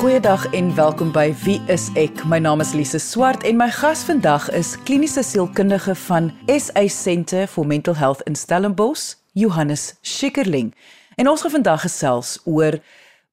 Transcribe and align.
Goeiedag 0.00 0.46
en 0.56 0.74
welkom 0.74 1.10
by 1.12 1.26
Wie 1.44 1.58
is 1.68 1.90
ek? 2.00 2.22
My 2.24 2.38
naam 2.40 2.62
is 2.64 2.70
Lise 2.72 2.96
Swart 3.04 3.42
en 3.44 3.58
my 3.60 3.66
gas 3.68 4.00
vandag 4.08 4.46
is 4.56 4.70
kliniese 4.88 5.20
sielkundige 5.20 5.92
van 6.06 6.30
SA 6.48 6.86
Centre 6.88 7.42
for 7.44 7.66
Mental 7.68 7.98
Health 7.98 8.22
in 8.24 8.32
Stellenbosch, 8.32 9.18
Johannes 9.36 9.98
Schikkerling. 10.00 10.70
En 11.20 11.28
ons 11.28 11.44
gaan 11.44 11.52
vandag 11.52 11.84
gesels 11.84 12.38
oor 12.48 12.78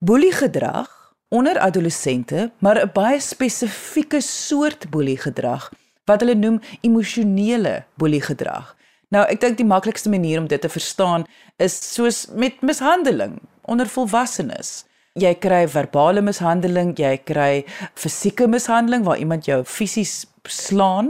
boeliegedrag 0.04 0.92
onder 1.32 1.56
adolessente, 1.60 2.52
maar 2.60 2.84
'n 2.84 2.92
baie 2.94 3.20
spesifieke 3.20 4.22
soort 4.22 4.90
boeliegedrag 4.90 5.72
wat 6.06 6.20
hulle 6.20 6.36
noem 6.36 6.60
emosionele 6.82 7.84
boeliegedrag. 7.96 8.76
Nou, 9.08 9.24
ek 9.28 9.40
dink 9.40 9.58
die 9.58 9.66
maklikste 9.66 10.10
manier 10.10 10.40
om 10.40 10.48
dit 10.48 10.62
te 10.62 10.70
verstaan 10.70 11.24
is 11.56 11.94
soos 11.94 12.28
met 12.36 12.62
mishandeling 12.62 13.40
onder 13.62 13.88
volwassenes 13.88 14.87
jy 15.18 15.34
kry 15.42 15.66
verbale 15.68 16.22
mishandeling, 16.22 16.94
jy 16.98 17.18
kry 17.26 17.66
fisieke 17.98 18.48
mishandeling 18.48 19.06
waar 19.08 19.20
iemand 19.22 19.48
jou 19.50 19.64
fisies 19.66 20.26
slaan 20.48 21.10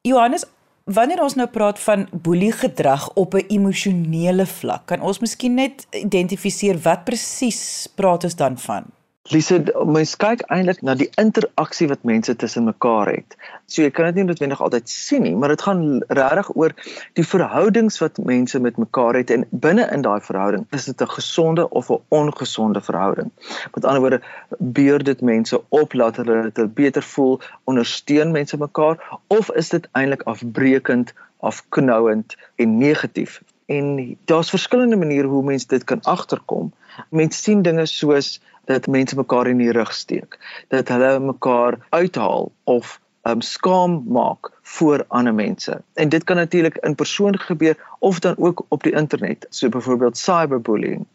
Johannes, 0.00 0.44
wanneer 0.84 1.22
ons 1.22 1.34
nou 1.34 1.48
praat 1.48 1.80
van 1.80 2.08
boeliegedrag 2.12 3.12
op 3.14 3.34
'n 3.34 3.44
emosionele 3.48 4.46
vlak, 4.46 4.86
kan 4.86 5.00
ons 5.00 5.18
miskien 5.18 5.54
net 5.54 5.86
identifiseer 5.90 6.78
wat 6.78 7.04
presies 7.04 7.88
praat 7.94 8.24
ons 8.24 8.36
dan 8.36 8.58
van? 8.58 8.84
Lise, 9.30 9.60
mens 9.86 10.16
kyk 10.18 10.40
eintlik 10.50 10.80
na 10.82 10.96
die 10.98 11.06
interaksie 11.20 11.86
wat 11.86 12.00
mense 12.08 12.32
tussen 12.34 12.64
mekaar 12.66 13.06
het. 13.12 13.36
So 13.70 13.84
jy 13.84 13.92
kan 13.94 14.08
dit 14.08 14.16
nie 14.18 14.24
noodwendig 14.26 14.62
altyd 14.66 14.90
sien 14.90 15.22
nie, 15.22 15.34
maar 15.38 15.52
dit 15.54 15.62
gaan 15.62 16.00
regtig 16.18 16.48
oor 16.58 16.74
die 17.14 17.24
verhoudings 17.30 18.00
wat 18.02 18.18
mense 18.18 18.58
met 18.64 18.80
mekaar 18.82 19.20
het 19.20 19.30
en 19.30 19.46
binne 19.66 19.86
in 19.94 20.02
daai 20.02 20.18
verhouding, 20.26 20.66
is 20.74 20.88
dit 20.90 21.06
'n 21.06 21.14
gesonde 21.14 21.68
of 21.70 21.92
'n 21.94 22.02
ongesonde 22.08 22.82
verhouding. 22.82 23.30
Met 23.74 23.84
ander 23.84 24.02
woorde, 24.02 24.20
beur 24.58 24.98
dit 24.98 25.20
mense 25.22 25.62
op 25.68 25.94
laat 25.94 26.16
hulle 26.16 26.50
dit 26.50 26.74
beter 26.74 27.02
voel, 27.02 27.40
ondersteun 27.64 28.34
mense 28.34 28.58
mekaar 28.58 28.98
of 29.28 29.50
is 29.54 29.68
dit 29.68 29.88
eintlik 29.92 30.22
afbreekend, 30.22 31.14
afknouend 31.38 32.36
en 32.56 32.78
negatief? 32.78 33.40
En 33.66 34.16
daar's 34.24 34.50
verskillende 34.50 34.96
maniere 34.96 35.26
hoe 35.26 35.42
mense 35.44 35.66
dit 35.66 35.84
kan 35.84 36.00
agterkom. 36.00 36.72
Mense 37.10 37.42
sien 37.42 37.62
dinge 37.62 37.86
soos 37.86 38.40
dat 38.64 38.86
mense 38.86 39.16
mekaar 39.16 39.46
in 39.46 39.58
die 39.58 39.72
rug 39.72 39.92
steek, 39.94 40.38
dat 40.68 40.88
hulle 40.88 41.18
mekaar 41.20 41.78
uithaal 41.90 42.52
of 42.64 43.00
um 43.22 43.40
skaam 43.40 44.02
maak 44.08 44.50
voor 44.62 45.04
ander 45.08 45.34
mense. 45.34 45.82
En 45.94 46.08
dit 46.08 46.24
kan 46.24 46.36
natuurlik 46.36 46.76
in 46.76 46.94
persoon 46.94 47.38
gebeur 47.38 47.78
of 47.98 48.18
dan 48.18 48.34
ook 48.38 48.64
op 48.68 48.82
die 48.82 48.92
internet, 48.92 49.46
so 49.50 49.68
byvoorbeeld 49.68 50.18
cyberbullying. 50.18 51.06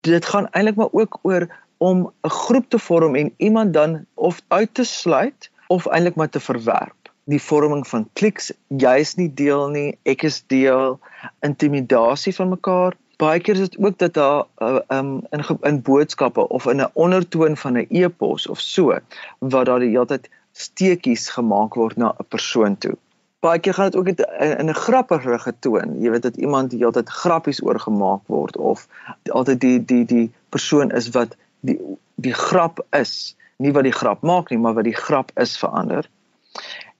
Dit 0.00 0.26
gaan 0.26 0.48
eintlik 0.50 0.76
maar 0.76 0.92
ook 0.92 1.18
oor 1.22 1.48
om 1.76 2.12
'n 2.22 2.28
groep 2.28 2.68
te 2.68 2.78
vorm 2.78 3.14
en 3.14 3.34
iemand 3.36 3.72
dan 3.72 4.06
of 4.14 4.42
uit 4.48 4.74
te 4.74 4.84
sluit 4.84 5.50
of 5.66 5.86
eintlik 5.86 6.14
maar 6.14 6.28
te 6.28 6.40
verwerp. 6.40 6.99
Die 7.30 7.42
vorming 7.42 7.84
van 7.86 8.08
kliks, 8.18 8.50
jy 8.68 8.96
is 9.04 9.14
nie 9.16 9.28
deel 9.42 9.68
nie, 9.70 9.90
ek 10.04 10.24
is 10.26 10.42
deel, 10.50 10.98
intimidasie 11.46 12.34
van 12.34 12.50
mekaar 12.56 12.98
baie 13.20 13.40
keer 13.44 13.58
is 13.58 13.68
dit 13.68 13.78
ook 13.84 13.98
dat 14.00 14.14
daar 14.16 14.44
uh, 14.64 14.80
um 14.96 15.10
in 15.30 15.44
in 15.68 15.82
boodskappe 15.82 16.48
of 16.48 16.66
in 16.66 16.80
'n 16.80 16.90
ondertoon 16.92 17.56
van 17.56 17.78
'n 17.78 17.86
e-pos 17.88 18.46
of 18.46 18.60
so 18.60 18.98
wat 19.38 19.66
daar 19.66 19.78
die 19.78 19.92
hele 19.94 20.06
tyd 20.06 20.28
steekies 20.52 21.28
gemaak 21.36 21.74
word 21.74 21.96
na 21.96 22.14
'n 22.18 22.28
persoon 22.28 22.78
toe. 22.78 22.96
Baie 23.40 23.58
keer 23.58 23.74
gaan 23.74 23.90
dit 23.90 23.96
ook 23.96 24.08
in, 24.08 24.16
in 24.58 24.68
'n 24.68 24.82
grappige 24.86 25.54
toon. 25.58 26.00
Jy 26.00 26.10
weet 26.10 26.22
dat 26.22 26.36
iemand 26.36 26.70
die 26.70 26.78
hele 26.78 26.92
tyd 26.92 27.08
grappies 27.08 27.62
oor 27.62 27.80
gemaak 27.80 28.22
word 28.26 28.56
of 28.56 28.88
altyd 29.30 29.60
die 29.60 29.84
die 29.84 30.04
die 30.04 30.30
persoon 30.48 30.90
is 30.90 31.08
wat 31.08 31.36
die 31.60 31.78
die 32.14 32.34
grap 32.34 32.86
is, 32.90 33.36
nie 33.56 33.72
wat 33.72 33.84
die 33.84 33.98
grap 34.00 34.22
maak 34.22 34.50
nie, 34.50 34.58
maar 34.58 34.74
wat 34.74 34.84
die 34.84 35.00
grap 35.06 35.30
is 35.34 35.58
verander. 35.58 36.08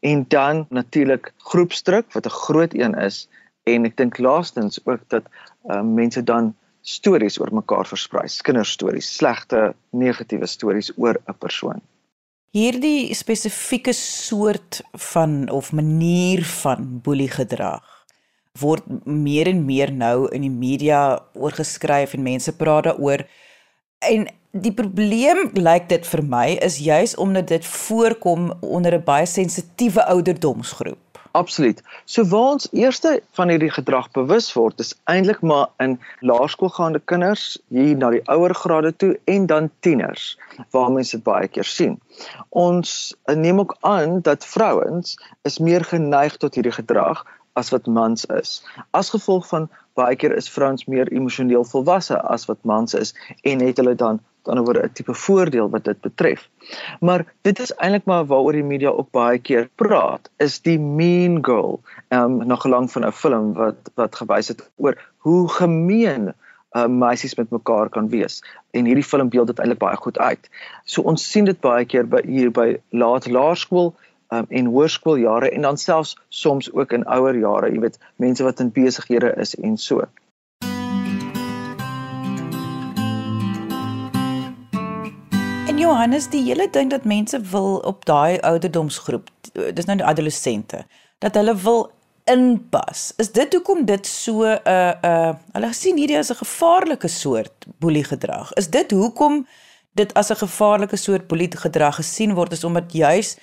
En 0.01 0.25
dan 0.29 0.67
natuurlik 0.69 1.33
groepsdruk 1.37 2.13
wat 2.13 2.27
'n 2.27 2.39
groot 2.45 2.75
een 2.75 2.95
is 2.95 3.29
en 3.63 3.85
ek 3.85 3.97
dink 3.97 4.19
laastens 4.19 4.81
ook 4.85 5.01
dat 5.09 5.23
uh, 5.69 5.83
mense 5.83 6.23
dan 6.25 6.55
stories 6.81 7.41
oor 7.41 7.53
mekaar 7.53 7.87
versprei, 7.87 8.27
kinderstories, 8.43 9.17
slegte, 9.17 9.75
negatiewe 9.91 10.47
stories 10.47 10.93
oor 10.97 11.21
'n 11.27 11.39
persoon. 11.39 11.81
Hierdie 12.51 13.15
spesifieke 13.15 13.93
soort 13.93 14.83
van 14.93 15.51
of 15.51 15.73
manier 15.73 16.45
van 16.45 17.01
boeliegedrag 17.03 18.01
word 18.59 19.07
meer 19.07 19.47
en 19.47 19.65
meer 19.65 19.93
nou 19.93 20.29
in 20.35 20.43
die 20.43 20.51
media 20.51 21.21
oorgeskryf 21.39 22.15
en 22.15 22.23
mense 22.23 22.57
praat 22.57 22.85
daaroor. 22.85 23.23
En 23.99 24.27
die 24.51 24.73
probleem 24.75 25.53
lyk 25.55 25.87
dit 25.91 26.07
vir 26.11 26.23
my 26.27 26.47
is 26.67 26.81
juis 26.83 27.15
omdat 27.23 27.53
dit 27.53 27.67
voorkom 27.67 28.51
onder 28.61 28.97
'n 28.99 29.05
baie 29.05 29.27
sensitiewe 29.27 30.05
ouderdomsgroep. 30.05 30.99
Absoluut. 31.33 31.83
So 32.05 32.25
waar 32.25 32.51
ons 32.51 32.69
eerste 32.73 33.23
van 33.33 33.49
hierdie 33.49 33.71
gedrag 33.71 34.11
bewus 34.11 34.53
word, 34.53 34.81
is 34.81 34.95
eintlik 35.05 35.41
maar 35.41 35.69
in 35.79 36.01
laerskoolgaande 36.21 37.01
kinders, 37.05 37.59
hier 37.69 37.97
na 37.97 38.11
die 38.11 38.23
ouer 38.27 38.55
grade 38.55 38.97
toe 38.97 39.21
en 39.25 39.47
dan 39.47 39.71
tieners 39.81 40.39
waar 40.71 40.91
mense 40.91 41.17
dit 41.17 41.25
baie 41.25 41.49
keer 41.49 41.65
sien. 41.65 42.01
Ons 42.49 43.15
neem 43.27 43.61
ook 43.61 43.77
aan 43.81 44.21
dat 44.21 44.45
vrouens 44.45 45.19
is 45.43 45.59
meer 45.59 45.85
geneig 45.85 46.37
tot 46.37 46.55
hierdie 46.55 46.75
gedrag 46.75 47.25
as 47.53 47.71
wat 47.71 47.87
mans 47.87 48.25
is. 48.25 48.65
As 48.91 49.11
gevolg 49.11 49.47
van 49.47 49.71
baie 49.95 50.17
keer 50.17 50.35
is 50.37 50.51
vrouens 50.51 50.85
meer 50.85 51.13
emosioneel 51.13 51.65
volwasse 51.65 52.21
as 52.21 52.47
wat 52.47 52.59
mans 52.65 52.95
is 52.95 53.15
en 53.43 53.61
het 53.61 53.77
hulle 53.77 53.95
dan 53.95 54.21
dan 54.43 54.61
oor 54.61 54.83
'n 54.83 54.93
tipe 54.93 55.15
voordeel 55.15 55.71
wat 55.71 55.85
dit 55.85 56.01
betref. 56.01 56.49
Maar 57.01 57.25
dit 57.43 57.59
is 57.59 57.75
eintlik 57.75 58.05
maar 58.05 58.27
waaroor 58.27 58.53
die 58.53 58.65
media 58.65 58.89
ook 58.89 59.11
baie 59.11 59.39
keer 59.39 59.69
praat, 59.75 60.31
is 60.37 60.61
die 60.61 60.79
mean 60.79 61.45
girl. 61.45 61.81
Ehm 62.09 62.41
um, 62.41 62.47
nog 62.47 62.63
gelang 62.63 62.91
van 62.93 63.07
'n 63.07 63.13
film 63.13 63.53
wat 63.53 63.91
wat 63.95 64.17
gewys 64.17 64.49
het 64.49 64.71
oor 64.77 64.97
hoe 65.17 65.49
gemeen 65.49 66.35
uh, 66.73 66.87
meisies 66.87 67.35
met 67.35 67.51
mekaar 67.51 67.89
kan 67.89 68.09
wees. 68.09 68.43
En 68.71 68.85
hierdie 68.85 69.05
film 69.05 69.29
beeld 69.29 69.47
dit 69.47 69.59
eintlik 69.59 69.79
baie 69.79 69.97
goed 69.97 70.19
uit. 70.19 70.51
So 70.85 71.03
ons 71.03 71.31
sien 71.31 71.45
dit 71.45 71.61
baie 71.61 71.85
keer 71.85 72.09
by 72.09 72.23
hier 72.27 72.51
by 72.51 72.77
laat 72.91 73.27
laerskool 73.27 73.95
um, 74.31 74.47
en 74.49 74.67
hoërskooljare 74.67 75.51
en 75.51 75.67
dan 75.67 75.77
selfs 75.77 76.17
soms 76.29 76.73
ook 76.73 76.93
in 76.93 77.07
ouer 77.07 77.39
jare, 77.39 77.73
jy 77.73 77.81
weet, 77.81 77.99
mense 78.17 78.45
wat 78.47 78.61
in 78.61 78.73
besighede 78.75 79.35
is 79.37 79.57
en 79.59 79.77
so. 79.77 80.07
Johannes, 85.91 86.29
die 86.31 86.45
hele 86.47 86.69
ding 86.71 86.91
dat 86.91 87.05
mense 87.05 87.41
wil 87.51 87.81
op 87.89 88.05
daai 88.07 88.39
ouderdomsgroep, 88.47 89.31
dis 89.75 89.89
nou 89.89 89.97
die 89.99 90.07
adolessente, 90.07 90.85
dat 91.19 91.35
hulle 91.35 91.57
wil 91.65 91.81
inpas. 92.31 93.09
Is 93.19 93.33
dit 93.35 93.57
hoekom 93.57 93.83
dit 93.89 94.07
so 94.07 94.45
'n 94.47 94.61
uh, 94.71 94.93
uh 95.03 95.33
hulle 95.57 95.73
sien 95.75 95.97
hierdie 95.99 96.19
as 96.19 96.31
'n 96.31 96.39
gevaarlike 96.45 97.09
soort 97.09 97.67
boeliegedrag? 97.83 98.53
Is 98.55 98.71
dit 98.71 98.91
hoekom 98.91 99.47
dit 99.99 100.15
as 100.15 100.31
'n 100.31 100.39
gevaarlike 100.47 100.97
soort 100.97 101.27
boeliegedrag 101.27 101.95
gesien 101.95 102.35
word 102.35 102.53
is 102.53 102.65
omdat 102.65 102.93
juis 102.93 103.37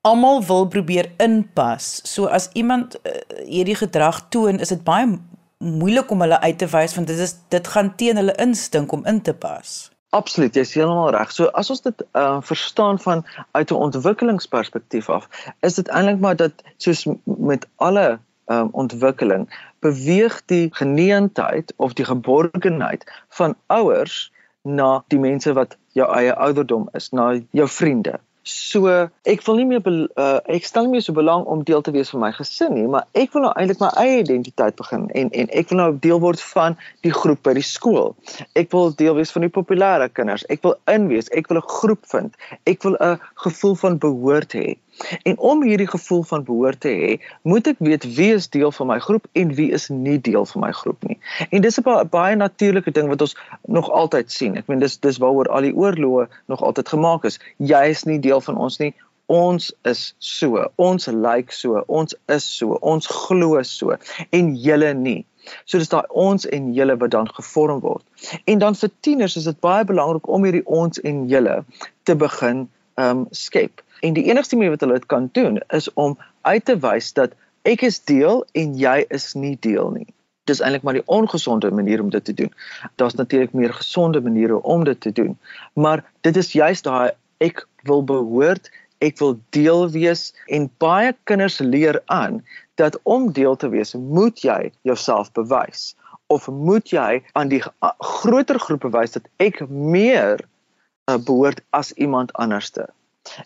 almal 0.00 0.44
wil 0.44 0.66
probeer 0.66 1.12
inpas. 1.16 2.00
So 2.04 2.26
as 2.26 2.48
iemand 2.52 2.96
uh, 2.96 3.12
hierdie 3.44 3.74
gedrag 3.74 4.26
toon, 4.28 4.58
is 4.58 4.68
dit 4.68 4.84
baie 4.84 5.18
moeilik 5.58 6.10
om 6.10 6.20
hulle 6.20 6.40
uit 6.40 6.58
te 6.58 6.66
wys 6.66 6.94
want 6.94 7.06
dit 7.06 7.18
is 7.18 7.34
dit 7.48 7.66
gaan 7.66 7.96
teen 7.96 8.16
hulle 8.16 8.34
instink 8.34 8.92
om 8.92 9.04
in 9.04 9.22
te 9.22 9.34
pas. 9.34 9.95
Absoluut, 10.16 10.54
jy 10.54 10.62
is 10.64 10.74
heeltemal 10.76 11.10
reg. 11.12 11.32
So 11.34 11.50
as 11.60 11.70
ons 11.72 11.82
dit 11.84 12.04
uh, 12.16 12.38
verstaan 12.50 12.98
van 13.02 13.24
uit 13.58 13.70
'n 13.70 13.82
ontwikkelingsperspektief 13.88 15.10
af, 15.12 15.28
is 15.60 15.74
dit 15.74 15.88
eintlik 15.88 16.20
maar 16.20 16.36
dat 16.36 16.52
soos 16.76 17.04
met 17.24 17.66
alle 17.76 18.18
um, 18.46 18.68
ontwikkeling 18.72 19.48
beweeg 19.84 20.42
die 20.44 20.68
geneentheid 20.72 21.74
of 21.76 21.92
die 21.92 22.04
geborgenheid 22.04 23.04
van 23.28 23.56
ouers 23.66 24.32
na 24.62 25.04
die 25.12 25.20
mense 25.20 25.52
wat 25.52 25.76
jou 25.92 26.08
eie 26.12 26.34
ouderdom 26.34 26.88
is, 26.92 27.10
na 27.10 27.34
jou 27.50 27.68
vriende. 27.68 28.18
So 28.46 28.86
ek 29.26 29.40
wil 29.42 29.56
nie 29.58 29.64
meer 29.66 29.82
uh, 29.90 30.38
ek 30.54 30.68
stel 30.68 30.86
nie 30.86 30.92
meer 30.94 31.02
so 31.02 31.14
belang 31.16 31.42
om 31.50 31.64
deel 31.66 31.80
te 31.82 31.90
wees 31.90 32.12
van 32.14 32.22
my 32.22 32.28
gesin 32.36 32.76
nie, 32.76 32.84
maar 32.86 33.08
ek 33.18 33.32
wil 33.34 33.42
nou 33.42 33.50
eintlik 33.58 33.80
my 33.82 33.88
eie 33.98 34.20
identiteit 34.20 34.76
begin 34.78 35.08
en 35.18 35.32
en 35.34 35.50
ek 35.50 35.72
wil 35.72 35.80
nou 35.80 35.88
deel 36.04 36.22
word 36.22 36.44
van 36.52 36.78
die 37.02 37.10
groep 37.10 37.42
by 37.42 37.56
die 37.58 37.66
skool. 37.66 38.14
Ek 38.54 38.70
wil 38.70 38.94
deel 38.94 39.18
wees 39.18 39.34
van 39.34 39.48
die 39.48 39.50
populêre 39.50 40.06
kinders. 40.14 40.46
Ek 40.46 40.62
wil 40.62 40.76
inwees, 40.94 41.26
ek 41.34 41.50
wil 41.50 41.58
'n 41.58 41.70
groep 41.74 42.06
vind. 42.14 42.38
Ek 42.70 42.86
wil 42.86 42.94
'n 43.00 43.18
gevoel 43.42 43.74
van 43.82 43.98
behoort 43.98 44.54
hê. 44.54 44.78
En 45.22 45.38
om 45.38 45.62
hierdie 45.62 45.88
gevoel 45.88 46.22
van 46.22 46.44
behoort 46.44 46.80
te 46.80 46.88
hê, 46.88 47.10
moet 47.42 47.66
ek 47.66 47.80
weet 47.84 48.04
wie 48.16 48.32
is 48.34 48.48
deel 48.48 48.72
van 48.72 48.86
my 48.86 48.98
groep 48.98 49.26
en 49.32 49.54
wie 49.58 49.68
is 49.76 49.88
nie 49.92 50.16
deel 50.20 50.46
van 50.52 50.64
my 50.66 50.72
groep 50.72 51.02
nie. 51.08 51.18
En 51.50 51.60
dis 51.60 51.78
'n 51.80 52.08
baie 52.10 52.36
natuurlike 52.36 52.90
ding 52.90 53.08
wat 53.08 53.20
ons 53.20 53.36
nog 53.66 53.90
altyd 53.90 54.32
sien. 54.32 54.56
Ek 54.56 54.66
meen 54.66 54.78
dis 54.78 54.96
dis 54.96 55.18
waaroor 55.18 55.48
al 55.48 55.68
die 55.68 55.74
oorloë 55.74 56.28
nog 56.46 56.62
altyd 56.62 56.88
gemaak 56.88 57.24
is. 57.24 57.38
Jy 57.58 57.84
is 57.90 58.04
nie 58.04 58.18
deel 58.18 58.40
van 58.40 58.56
ons 58.56 58.78
nie. 58.78 58.94
Ons 59.26 59.72
is 59.82 60.14
so. 60.18 60.70
Ons 60.76 61.06
lyk 61.06 61.22
like 61.22 61.52
so. 61.52 61.82
Ons 61.86 62.14
is 62.28 62.56
so. 62.56 62.78
Ons 62.80 63.06
glo 63.06 63.62
so 63.62 63.96
en 64.30 64.54
julle 64.56 64.94
nie. 64.94 65.24
So 65.64 65.78
dis 65.78 65.88
daai 65.88 66.06
ons 66.10 66.46
en 66.46 66.72
julle 66.74 66.96
wat 66.96 67.10
dan 67.10 67.28
gevorm 67.28 67.80
word. 67.80 68.04
En 68.44 68.58
dan 68.58 68.74
vir 68.74 68.90
tieners 69.00 69.36
is 69.36 69.44
dit 69.44 69.60
baie 69.60 69.84
belangrik 69.84 70.28
om 70.28 70.46
hierdie 70.46 70.66
ons 70.66 71.00
en 71.00 71.26
julle 71.30 71.64
te 72.02 72.14
begin 72.14 72.68
ehm 72.96 73.10
um, 73.10 73.26
skep. 73.30 73.82
En 74.00 74.16
die 74.16 74.24
enigste 74.24 74.56
manier 74.56 74.74
wat 74.74 74.80
hulle 74.80 74.98
dit 75.00 75.06
kan 75.06 75.28
doen 75.32 75.60
is 75.68 75.92
om 75.94 76.18
uit 76.40 76.64
te 76.64 76.78
wys 76.78 77.12
dat 77.12 77.34
ek 77.62 77.82
is 77.82 77.98
deel 78.04 78.44
en 78.52 78.76
jy 78.78 79.04
is 79.08 79.34
nie 79.34 79.56
deel 79.60 79.90
nie. 79.90 80.08
Dis 80.46 80.60
eintlik 80.62 80.84
maar 80.86 80.98
die 80.98 81.06
ongesonde 81.10 81.70
manier 81.74 82.00
om 82.00 82.10
dit 82.10 82.24
te 82.24 82.34
doen. 82.34 82.52
Daar's 82.94 83.14
natuurlik 83.18 83.52
meer 83.52 83.74
gesonde 83.74 84.20
maniere 84.20 84.62
om 84.62 84.84
dit 84.84 85.00
te 85.00 85.12
doen. 85.12 85.38
Maar 85.74 86.04
dit 86.20 86.36
is 86.36 86.52
juist 86.52 86.84
daai 86.84 87.10
ek 87.42 87.66
wil 87.82 88.04
behoort, 88.04 88.70
ek 89.04 89.18
wil 89.18 89.34
deel 89.50 89.90
wees 89.90 90.30
en 90.46 90.70
baie 90.78 91.12
kinders 91.24 91.58
leer 91.58 92.00
aan 92.06 92.44
dat 92.80 92.98
om 93.02 93.32
deel 93.32 93.56
te 93.56 93.68
wees, 93.68 93.94
moet 93.94 94.40
jy 94.40 94.70
jouself 94.82 95.32
bewys 95.32 95.94
of 96.26 96.48
moet 96.48 96.90
jy 96.90 97.22
aan 97.32 97.50
die 97.50 97.62
groter 97.98 98.58
groep 98.60 98.86
bewys 98.88 99.14
dat 99.14 99.28
ek 99.42 99.62
meer 99.68 100.42
uh, 100.42 101.18
behoort 101.18 101.62
as 101.70 101.92
iemand 101.92 102.32
anderste. 102.34 102.88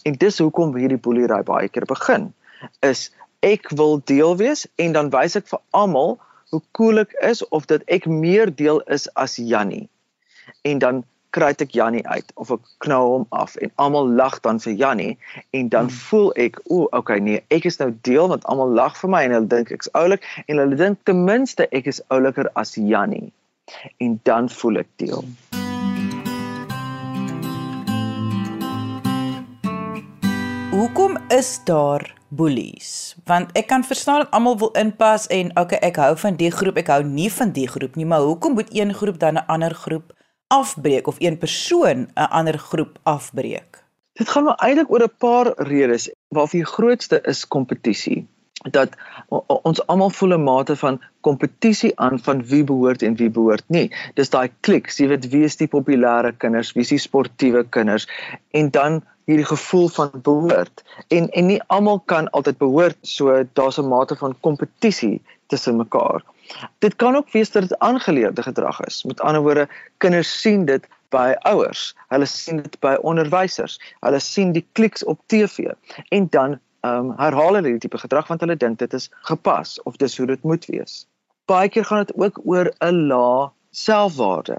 En 0.02 0.18
dis 0.20 0.38
hoekom 0.38 0.76
hierdie 0.76 1.00
boelery 1.00 1.42
baie 1.46 1.68
keer 1.68 1.86
begin. 1.88 2.30
Is 2.84 3.08
ek 3.40 3.70
wil 3.76 4.00
deel 4.04 4.36
wees 4.36 4.66
en 4.76 4.92
dan 4.92 5.12
wys 5.14 5.36
ek 5.40 5.48
vir 5.48 5.60
almal 5.76 6.18
hoe 6.50 6.62
cool 6.76 7.00
ek 7.00 7.14
is 7.24 7.42
of 7.48 7.66
dat 7.70 7.86
ek 7.86 8.06
meer 8.06 8.50
deel 8.54 8.82
is 8.86 9.08
as 9.14 9.36
Jannie. 9.36 9.88
En 10.66 10.82
dan 10.82 11.04
kry 11.30 11.52
ek 11.54 11.74
Jannie 11.78 12.06
uit 12.06 12.32
of 12.34 12.50
ek 12.50 12.64
knou 12.84 13.00
hom 13.06 13.26
af 13.30 13.54
en 13.62 13.72
almal 13.84 14.10
lag 14.20 14.40
dan 14.46 14.58
vir 14.62 14.74
Jannie 14.82 15.12
en 15.56 15.68
dan 15.68 15.86
hmm. 15.86 16.00
voel 16.10 16.32
ek 16.46 16.58
o, 16.66 16.88
okay 16.96 17.20
nee, 17.22 17.44
ek 17.54 17.68
is 17.70 17.78
nou 17.82 17.92
deel 18.08 18.28
want 18.32 18.46
almal 18.50 18.74
lag 18.74 18.98
vir 18.98 19.14
my 19.14 19.22
en 19.28 19.36
hulle 19.38 19.52
dink 19.52 19.70
ek's 19.76 19.92
oulik 19.94 20.26
en 20.46 20.58
hulle 20.62 20.80
dink 20.80 21.04
ten 21.06 21.22
minste 21.28 21.68
ek 21.70 21.86
is 21.94 22.02
ouliker 22.10 22.50
as 22.58 22.74
Jannie. 22.74 23.30
En 24.02 24.18
dan 24.26 24.50
voel 24.50 24.82
ek 24.82 24.90
deel. 24.98 25.22
Hmm. 25.22 25.49
Hoekom 30.70 31.16
is 31.28 31.64
daar 31.64 32.14
bullies? 32.28 33.16
Want 33.26 33.50
ek 33.58 33.66
kan 33.66 33.82
verstaan 33.82 34.20
dat 34.22 34.30
almal 34.30 34.54
wil 34.58 34.70
inpas 34.78 35.24
en 35.26 35.50
okay, 35.58 35.80
ek 35.82 35.96
hou 35.98 36.12
van 36.22 36.36
die 36.38 36.50
groep, 36.54 36.78
ek 36.78 36.92
hou 36.94 37.00
nie 37.02 37.26
van 37.34 37.50
die 37.56 37.66
groep 37.66 37.98
nie, 37.98 38.06
maar 38.06 38.22
hoekom 38.22 38.54
moet 38.54 38.70
een 38.70 38.94
groep 38.94 39.18
dan 39.18 39.34
'n 39.34 39.50
ander 39.50 39.74
groep 39.74 40.14
afbreek 40.46 41.10
of 41.10 41.18
een 41.18 41.38
persoon 41.38 42.06
'n 42.14 42.30
ander 42.30 42.58
groep 42.58 42.98
afbreek? 43.02 43.82
Dit 44.14 44.28
gaan 44.28 44.44
maar 44.44 44.62
eintlik 44.62 44.90
oor 44.90 45.02
'n 45.02 45.18
paar 45.18 45.52
redes, 45.56 46.10
waarvan 46.28 46.60
die 46.60 46.72
grootste 46.74 47.20
is 47.22 47.48
kompetisie 47.48 48.28
dat 48.70 48.94
ons 49.64 49.86
almal 49.86 50.10
voel 50.10 50.34
'n 50.38 50.42
mate 50.42 50.76
van 50.76 51.00
kompetisie 51.20 51.92
aan 51.98 52.18
van 52.18 52.44
wie 52.46 52.64
behoort 52.64 53.02
en 53.02 53.16
wie 53.16 53.30
behoort 53.30 53.64
nie. 53.66 53.90
Dis 54.14 54.30
daai 54.30 54.50
klik, 54.60 54.90
jy 54.90 55.08
weet 55.08 55.30
wie 55.30 55.44
is 55.44 55.56
die 55.56 55.68
populêre 55.68 56.36
kinders, 56.36 56.72
wie 56.72 56.82
is 56.82 56.88
die 56.88 56.98
sportiewe 56.98 57.64
kinders 57.64 58.06
en 58.50 58.70
dan 58.70 59.02
hierdie 59.30 59.48
gevoel 59.48 59.88
van 59.88 60.10
behoort 60.26 60.82
en 61.08 61.28
en 61.30 61.46
nie 61.46 61.60
almal 61.66 62.00
kan 62.12 62.30
altyd 62.36 62.58
behoort 62.58 62.98
so 63.02 63.42
daar's 63.58 63.78
'n 63.78 63.88
mate 63.88 64.16
van 64.16 64.36
kompetisie 64.40 65.22
tussen 65.46 65.76
mekaar. 65.76 66.22
Dit 66.78 66.96
kan 66.96 67.16
ook 67.16 67.30
wees 67.32 67.50
dat 67.50 67.62
dit 67.62 67.78
aangeleerde 67.78 68.42
gedrag 68.42 68.80
is. 68.80 69.04
Met 69.04 69.20
ander 69.20 69.42
woorde, 69.42 69.68
kinders 69.96 70.40
sien 70.40 70.64
dit 70.64 70.88
by 71.08 71.34
ouers. 71.38 71.94
Hulle 72.08 72.26
sien 72.26 72.62
dit 72.62 72.80
by 72.80 72.96
onderwysers. 73.02 73.78
Hulle 74.00 74.18
sien 74.18 74.52
die 74.52 74.66
kliks 74.72 75.04
op 75.04 75.20
TV 75.26 75.72
en 76.08 76.26
dan 76.30 76.58
ehm 76.80 77.10
um, 77.10 77.12
herhaal 77.16 77.54
hulle 77.54 77.68
hierdie 77.68 77.84
tipe 77.88 77.98
gedrag 77.98 78.28
want 78.28 78.40
hulle 78.40 78.56
dink 78.56 78.78
dit 78.78 78.94
is 78.96 79.10
gepas 79.28 79.82
of 79.82 79.96
dis 79.96 80.16
hoe 80.16 80.26
dit 80.26 80.42
moet 80.42 80.66
wees. 80.66 81.06
Baie 81.44 81.68
keer 81.68 81.84
gaan 81.84 82.04
dit 82.04 82.16
ook 82.16 82.40
oor 82.44 82.72
'n 82.80 83.06
lae 83.10 83.50
selfwaarde 83.70 84.56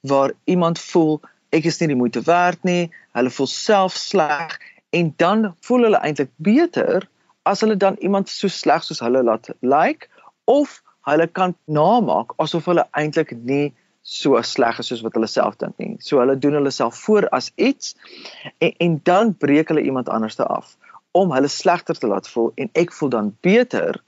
waar 0.00 0.32
iemand 0.44 0.78
voel 0.78 1.20
ek 1.54 1.68
is 1.70 1.78
nie 1.80 1.92
die 1.92 1.98
moeite 1.98 2.22
werd 2.26 2.62
nie, 2.66 2.90
hulle 3.14 3.32
voel 3.34 3.50
self 3.50 3.98
sleg 3.98 4.58
en 4.94 5.12
dan 5.22 5.52
voel 5.66 5.88
hulle 5.88 6.00
eintlik 6.06 6.32
beter 6.42 7.06
as 7.48 7.62
hulle 7.64 7.76
dan 7.76 7.98
iemand 8.00 8.30
so 8.32 8.50
sleg 8.50 8.84
soos 8.86 9.02
hulle 9.04 9.22
laat 9.22 9.50
lyk 9.60 9.72
like, 9.74 10.10
of 10.50 10.80
hulle 11.08 11.26
kan 11.38 11.54
namaak 11.66 12.34
asof 12.42 12.68
hulle 12.70 12.86
eintlik 12.98 13.34
nie 13.50 13.72
so 14.04 14.40
sleg 14.44 14.78
is 14.82 14.90
soos 14.92 15.02
wat 15.04 15.16
hulle 15.16 15.28
self 15.30 15.56
dink 15.60 15.78
nie. 15.80 15.96
So 16.04 16.20
hulle 16.20 16.36
doen 16.36 16.58
hulle 16.58 16.72
self 16.74 16.98
voor 17.06 17.28
as 17.32 17.50
iets 17.56 17.94
en, 18.58 18.72
en 18.72 18.98
dan 19.08 19.32
breek 19.40 19.72
hulle 19.72 19.84
iemand 19.84 20.10
anders 20.12 20.36
te 20.40 20.44
af 20.44 20.76
om 21.16 21.32
hulle 21.32 21.48
slegter 21.48 21.96
te 21.96 22.10
laat 22.10 22.28
voel 22.28 22.52
en 22.60 22.70
ek 22.80 22.92
voel 22.92 23.12
dan 23.14 23.32
beter 23.46 24.00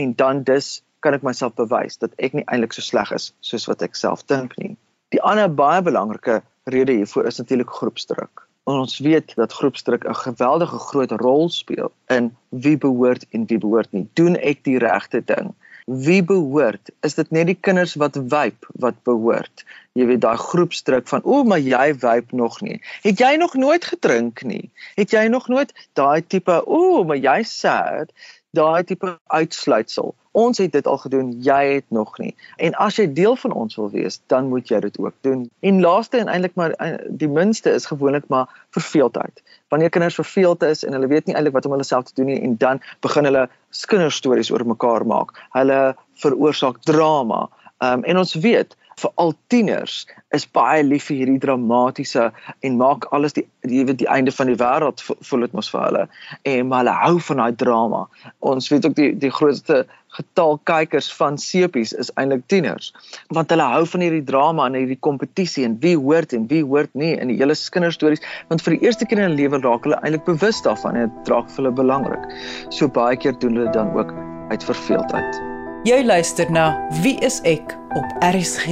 en 0.00 0.14
dan 0.16 0.42
dus 0.44 0.80
kan 1.00 1.16
ek 1.16 1.24
myself 1.24 1.56
bewys 1.56 1.96
dat 2.00 2.12
ek 2.20 2.36
nie 2.36 2.44
eintlik 2.52 2.76
so 2.76 2.84
sleg 2.84 3.12
is 3.16 3.30
soos 3.40 3.64
wat 3.70 3.84
ek 3.86 3.96
self 3.96 4.26
dink 4.28 4.56
nie. 4.60 4.74
Die 5.14 5.22
ander 5.24 5.48
baie 5.48 5.80
belangrike 5.82 6.40
rede 6.64 6.92
hiervoor 6.92 7.26
is 7.26 7.36
natuurlik 7.36 7.70
groepsdruk. 7.70 8.46
Ons 8.62 8.98
weet 8.98 9.34
dat 9.34 9.52
groepsdruk 9.52 10.04
'n 10.04 10.14
geweldige 10.14 10.78
groot 10.78 11.10
rol 11.10 11.48
speel 11.48 11.92
in 12.06 12.36
wie 12.48 12.78
behoort 12.78 13.26
en 13.30 13.46
wie 13.46 13.58
behoort 13.58 13.92
nie. 13.92 14.08
Doen 14.12 14.36
ek 14.36 14.64
die 14.64 14.78
regte 14.78 15.22
ding? 15.24 15.54
Wie 15.86 16.22
behoort? 16.24 16.90
Is 17.00 17.14
dit 17.14 17.30
net 17.30 17.46
die 17.46 17.58
kinders 17.60 17.94
wat 17.94 18.14
wyp 18.14 18.68
wat 18.74 19.02
behoort? 19.02 19.64
Jy 19.98 20.06
weet 20.06 20.20
daai 20.22 20.38
groepsdruk 20.38 21.08
van 21.10 21.24
o, 21.26 21.42
maar 21.44 21.58
jy 21.58 21.94
wyp 21.98 22.32
nog 22.32 22.60
nie. 22.62 22.78
Het 23.02 23.18
jy 23.18 23.34
nog 23.40 23.56
nooit 23.58 23.84
gedrink 23.84 24.42
nie? 24.46 24.70
Het 24.94 25.10
jy 25.10 25.24
nog 25.32 25.48
nooit 25.50 25.74
daai 25.98 26.22
tipe 26.22 26.60
o, 26.66 27.02
maar 27.04 27.18
jy 27.18 27.40
sê 27.48 28.06
daai 28.54 28.84
tipe 28.86 29.16
uitsluitsel. 29.26 30.14
Ons 30.30 30.58
het 30.62 30.72
dit 30.72 30.86
al 30.86 30.98
gedoen, 31.02 31.32
jy 31.42 31.58
het 31.74 31.84
nog 31.90 32.18
nie. 32.22 32.36
En 32.62 32.74
as 32.78 33.00
jy 33.02 33.08
deel 33.12 33.34
van 33.36 33.52
ons 33.52 33.74
wil 33.76 33.90
wees, 33.90 34.20
dan 34.30 34.46
moet 34.48 34.70
jy 34.70 34.78
dit 34.86 34.98
ook 35.02 35.14
doen. 35.26 35.48
En 35.66 35.80
laaste 35.82 36.20
en 36.22 36.30
eintlik 36.30 36.54
maar 36.54 36.74
eh, 36.78 36.94
die 37.08 37.28
minste 37.28 37.74
is 37.74 37.90
gewoonlik 37.90 38.28
maar 38.30 38.46
verveeldheid. 38.70 39.42
Wanneer 39.74 39.90
kinders 39.90 40.14
verveeld 40.14 40.62
is 40.62 40.84
en 40.84 40.94
hulle 40.94 41.10
weet 41.10 41.26
nie 41.26 41.34
eintlik 41.34 41.58
wat 41.58 41.66
om 41.66 41.74
hulle 41.74 41.86
self 41.86 42.10
te 42.10 42.14
doen 42.14 42.30
nie 42.30 42.38
en 42.46 42.54
dan 42.62 42.82
begin 43.02 43.26
hulle 43.26 43.48
kinderstories 43.90 44.50
oor 44.54 44.66
mekaar 44.66 45.06
maak. 45.06 45.34
Hulle 45.58 45.96
veroorsaak 46.22 46.78
drama. 46.86 47.48
Um, 47.82 48.04
en 48.04 48.18
ons 48.22 48.34
weet 48.34 48.76
vir 49.02 49.12
al 49.22 49.32
tieners 49.52 50.06
is 50.36 50.46
baie 50.56 50.82
lief 50.86 51.08
vir 51.10 51.20
hierdie 51.20 51.40
dramatiese 51.42 52.28
en 52.66 52.76
maak 52.80 53.06
alles 53.16 53.36
die 53.36 53.46
jy 53.68 53.84
weet 53.88 54.00
die 54.02 54.08
einde 54.10 54.32
van 54.32 54.50
die 54.50 54.58
wêreld 54.60 55.02
voel 55.04 55.46
dit 55.46 55.56
mos 55.56 55.70
vir 55.72 55.82
hulle 55.86 56.04
en 56.52 56.68
maar 56.68 56.84
hulle 56.84 56.96
hou 57.00 57.16
van 57.28 57.42
daai 57.42 57.56
drama. 57.64 58.04
Ons 58.52 58.70
weet 58.72 58.86
ook 58.88 58.96
die 58.98 59.10
die 59.20 59.32
grootste 59.34 59.82
getal 60.16 60.58
kykers 60.66 61.10
van 61.14 61.38
sepies 61.38 61.92
is 62.02 62.10
eintlik 62.18 62.42
tieners 62.50 62.90
want 63.36 63.52
hulle 63.54 63.66
hou 63.74 63.84
van 63.92 64.04
hierdie 64.06 64.24
drama 64.26 64.66
en 64.66 64.78
hierdie 64.78 64.98
kompetisie 65.06 65.66
en 65.68 65.76
wie 65.84 65.96
hoort 65.98 66.34
en 66.36 66.48
wie 66.50 66.62
hoort 66.66 66.90
nie 66.98 67.12
in 67.16 67.30
die 67.32 67.38
hele 67.40 67.56
kinderstories 67.76 68.24
want 68.48 68.64
vir 68.66 68.76
die 68.76 68.88
eerste 68.88 69.06
keer 69.06 69.22
in 69.22 69.30
hulle 69.30 69.42
lewe 69.42 69.62
raak 69.62 69.86
hulle 69.86 70.00
eintlik 70.02 70.26
bewus 70.28 70.62
daarvan 70.66 70.98
en 70.98 71.08
dit 71.08 71.20
draak 71.30 71.50
vir 71.50 71.62
hulle 71.62 71.76
belangrik. 71.82 72.26
So 72.74 72.88
baie 73.00 73.16
keer 73.16 73.38
doen 73.38 73.60
hulle 73.60 73.74
dan 73.76 73.94
ook 73.96 74.14
uit 74.50 74.64
verveeldheid. 74.72 75.44
Jy 75.88 76.02
luister 76.04 76.50
na 76.52 76.72
Wie 77.04 77.16
is 77.24 77.38
ek 77.48 77.79
op 77.94 78.04
RSG. 78.22 78.66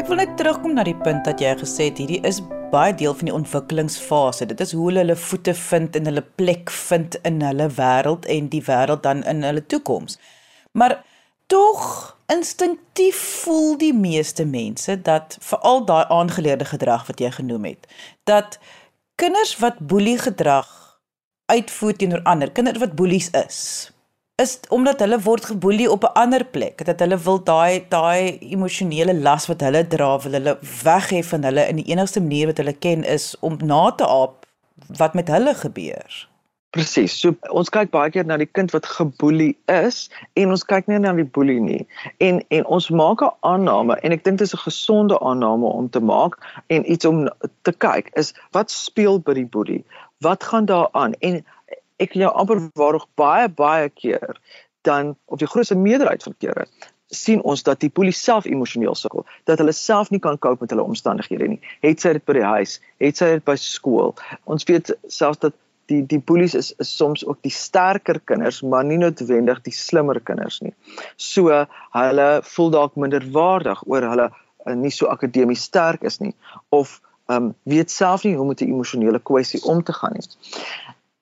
Ek 0.00 0.06
wil 0.08 0.20
net 0.22 0.32
terugkom 0.40 0.72
na 0.72 0.84
die 0.86 0.96
punt 0.96 1.26
dat 1.28 1.42
jy 1.42 1.50
gesê 1.60 1.90
het 1.90 1.98
hierdie 2.00 2.22
is 2.24 2.38
baie 2.72 2.94
deel 2.96 3.12
van 3.18 3.28
die 3.28 3.34
ontwikkelingsfase. 3.34 4.46
Dit 4.48 4.62
is 4.64 4.72
hoe 4.72 4.86
hulle 4.88 5.02
hulle 5.02 5.16
voete 5.18 5.52
vind 5.58 5.98
en 5.98 6.08
hulle 6.08 6.24
plek 6.40 6.72
vind 6.72 7.18
in 7.28 7.42
hulle 7.44 7.68
wêreld 7.76 8.28
en 8.30 8.48
die 8.52 8.62
wêreld 8.64 9.04
dan 9.04 9.20
in 9.28 9.44
hulle 9.44 9.66
toekoms. 9.66 10.16
Maar 10.72 11.00
tog 11.52 12.16
instinktief 12.32 13.20
voel 13.42 13.76
die 13.78 13.94
meeste 13.94 14.46
mense 14.48 14.96
dat 15.02 15.36
veral 15.40 15.84
daai 15.84 16.04
aangeleerde 16.08 16.70
gedrag 16.72 17.08
wat 17.10 17.20
jy 17.20 17.32
genoem 17.36 17.68
het, 17.74 17.88
dat 18.24 18.60
kinders 19.20 19.56
wat 19.60 19.82
boelie 19.82 20.18
gedrag 20.18 20.68
uitvoer 21.50 21.96
teenoor 21.98 22.22
ander, 22.22 22.52
kinders 22.54 22.78
wat 22.78 22.94
boelies 22.96 23.28
is, 23.34 23.90
is 24.40 24.58
omdat 24.68 25.00
hulle 25.04 25.18
word 25.24 25.44
geboelie 25.52 25.90
op 25.90 26.04
'n 26.04 26.14
ander 26.22 26.44
plek 26.44 26.84
dat 26.84 27.00
hulle 27.00 27.18
wil 27.26 27.40
daai 27.44 27.84
daai 27.88 28.38
emosionele 28.56 29.14
las 29.14 29.46
wat 29.46 29.60
hulle 29.60 29.86
dra 29.86 30.10
wil 30.24 30.32
hulle 30.38 30.58
weghê 30.84 31.20
van 31.32 31.44
hulle 31.48 31.68
in 31.68 31.76
die 31.76 31.90
enigste 31.92 32.20
manier 32.20 32.46
wat 32.46 32.62
hulle 32.62 32.76
ken 32.86 33.04
is 33.04 33.36
om 33.40 33.56
na 33.72 33.90
te 33.90 34.06
aap 34.06 34.46
wat 34.96 35.14
met 35.14 35.28
hulle 35.28 35.54
gebeur. 35.54 36.28
Presies. 36.70 37.16
So 37.20 37.34
ons 37.50 37.70
kyk 37.74 37.90
baie 37.90 38.10
keer 38.14 38.26
na 38.26 38.36
die 38.38 38.46
kind 38.46 38.70
wat 38.70 38.86
geboelie 38.86 39.56
is 39.66 40.04
en 40.38 40.52
ons 40.54 40.62
kyk 40.72 40.86
nie 40.86 41.00
na 41.02 41.12
die 41.18 41.26
boelie 41.36 41.58
nie. 41.60 41.86
En 42.26 42.38
en 42.58 42.66
ons 42.76 42.90
maak 42.90 43.22
'n 43.26 43.34
aanname 43.52 43.96
en 44.02 44.12
ek 44.12 44.22
dink 44.24 44.38
dit 44.38 44.46
is 44.46 44.54
'n 44.54 44.64
gesonde 44.66 45.18
aanname 45.18 45.66
om 45.66 45.88
te 45.90 46.00
maak 46.00 46.38
en 46.68 46.86
iets 46.92 47.04
om 47.04 47.28
te 47.62 47.72
kyk 47.72 48.10
is 48.14 48.34
wat 48.52 48.70
speel 48.70 49.18
by 49.18 49.34
die 49.34 49.50
boelie? 49.56 49.84
Wat 50.20 50.44
gaan 50.44 50.64
daar 50.64 50.88
aan? 50.92 51.12
En 51.20 51.44
ek 52.00 52.16
jou 52.18 52.30
amper 52.32 52.62
waarog 52.80 53.06
baie 53.20 53.48
baie 53.48 53.88
keer 53.88 54.40
dan 54.88 55.16
op 55.26 55.38
die 55.38 55.50
grootste 55.50 55.76
meerderheid 55.76 56.22
van 56.22 56.34
kere 56.38 56.66
sien 57.10 57.42
ons 57.42 57.62
dat 57.66 57.80
die 57.82 57.90
boelie 57.90 58.14
self 58.14 58.46
emosioneel 58.46 58.94
sukkel, 58.94 59.24
dat 59.50 59.58
hulle 59.58 59.74
self 59.74 60.12
nie 60.14 60.20
kan 60.22 60.38
cope 60.38 60.62
met 60.64 60.70
hulle 60.70 60.86
omstandighede 60.86 61.48
nie. 61.54 61.58
Het 61.82 62.02
sy 62.02 62.14
dit 62.16 62.26
by 62.26 62.36
die 62.38 62.46
huis, 62.46 62.76
het 63.02 63.18
sy 63.18 63.32
dit 63.34 63.44
by 63.46 63.56
skool. 63.58 64.14
Ons 64.50 64.66
weet 64.70 64.92
selfs 65.10 65.42
dat 65.42 65.56
die 65.90 66.04
die 66.06 66.20
bullies 66.22 66.54
is, 66.54 66.70
is 66.78 66.92
soms 66.94 67.24
ook 67.26 67.40
die 67.42 67.54
sterker 67.54 68.20
kinders, 68.30 68.60
maar 68.62 68.86
nie 68.86 69.00
noodwendig 69.00 69.62
die 69.66 69.74
slimmer 69.74 70.20
kinders 70.22 70.60
nie. 70.62 70.74
So 71.18 71.64
hulle 71.96 72.30
voel 72.52 72.72
dalk 72.76 72.98
minderwaardig 73.00 73.82
oor 73.90 74.06
hulle 74.12 74.30
uh, 74.30 74.76
nie 74.78 74.94
so 74.94 75.10
akademies 75.10 75.66
sterk 75.66 76.06
is 76.06 76.20
nie 76.22 76.34
of 76.68 77.00
ehm 77.30 77.50
um, 77.50 77.52
weet 77.70 77.90
self 77.94 78.24
nie 78.26 78.34
hoe 78.34 78.46
met 78.46 78.62
'n 78.62 78.70
emosionele 78.70 79.18
kwessie 79.18 79.62
om 79.62 79.82
te 79.82 79.92
gaan 79.92 80.14
nie. 80.14 80.26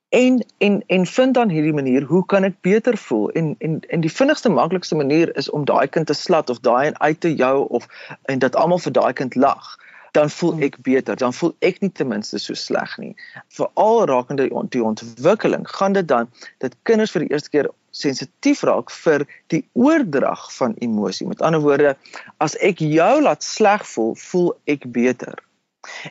En 0.09 0.45
en 0.59 0.83
en 0.87 1.07
vind 1.07 1.35
dan 1.35 1.49
hierdie 1.49 1.73
manier, 1.73 2.03
hoe 2.03 2.27
kan 2.27 2.45
ek 2.45 2.61
beter 2.61 2.97
voel? 2.97 3.31
En 3.31 3.55
en 3.59 3.81
en 3.89 4.01
die 4.01 4.13
vinnigste 4.13 4.49
maklikste 4.49 4.97
manier 4.97 5.37
is 5.37 5.51
om 5.51 5.65
daai 5.65 5.89
kind 5.89 6.07
te 6.07 6.17
slat 6.17 6.51
of 6.51 6.61
daai 6.61 6.93
uit 6.93 7.21
te 7.21 7.35
jou 7.35 7.69
of 7.69 7.87
en 8.25 8.39
dat 8.39 8.57
almal 8.57 8.79
vir 8.79 8.93
daai 8.93 9.13
kind 9.13 9.35
lag 9.35 9.77
dan 10.13 10.31
voel 10.31 10.53
hmm. 10.53 10.63
ek 10.63 10.79
beter, 10.83 11.17
dan 11.17 11.35
voel 11.37 11.55
ek 11.65 11.81
nie 11.81 11.91
ten 11.93 12.09
minste 12.09 12.41
so 12.43 12.57
sleg 12.59 12.95
nie. 12.99 13.15
Veral 13.55 14.07
rakende 14.11 14.49
die 14.73 14.85
ontwikkeling, 14.85 15.67
gaan 15.69 15.97
dit 15.97 16.09
dan 16.09 16.31
dat 16.65 16.77
kinders 16.89 17.13
vir 17.15 17.27
die 17.27 17.33
eerste 17.35 17.53
keer 17.55 17.71
sensitief 17.91 18.63
raak 18.69 18.93
vir 18.95 19.27
die 19.53 19.63
oordrag 19.79 20.49
van 20.55 20.77
emosie. 20.85 21.27
Met 21.29 21.43
ander 21.43 21.63
woorde, 21.65 21.97
as 22.45 22.57
ek 22.65 22.83
jou 22.85 23.13
laat 23.23 23.45
sleg 23.45 23.85
voel, 23.93 24.15
voel 24.31 24.51
ek 24.71 24.89
beter. 24.95 25.37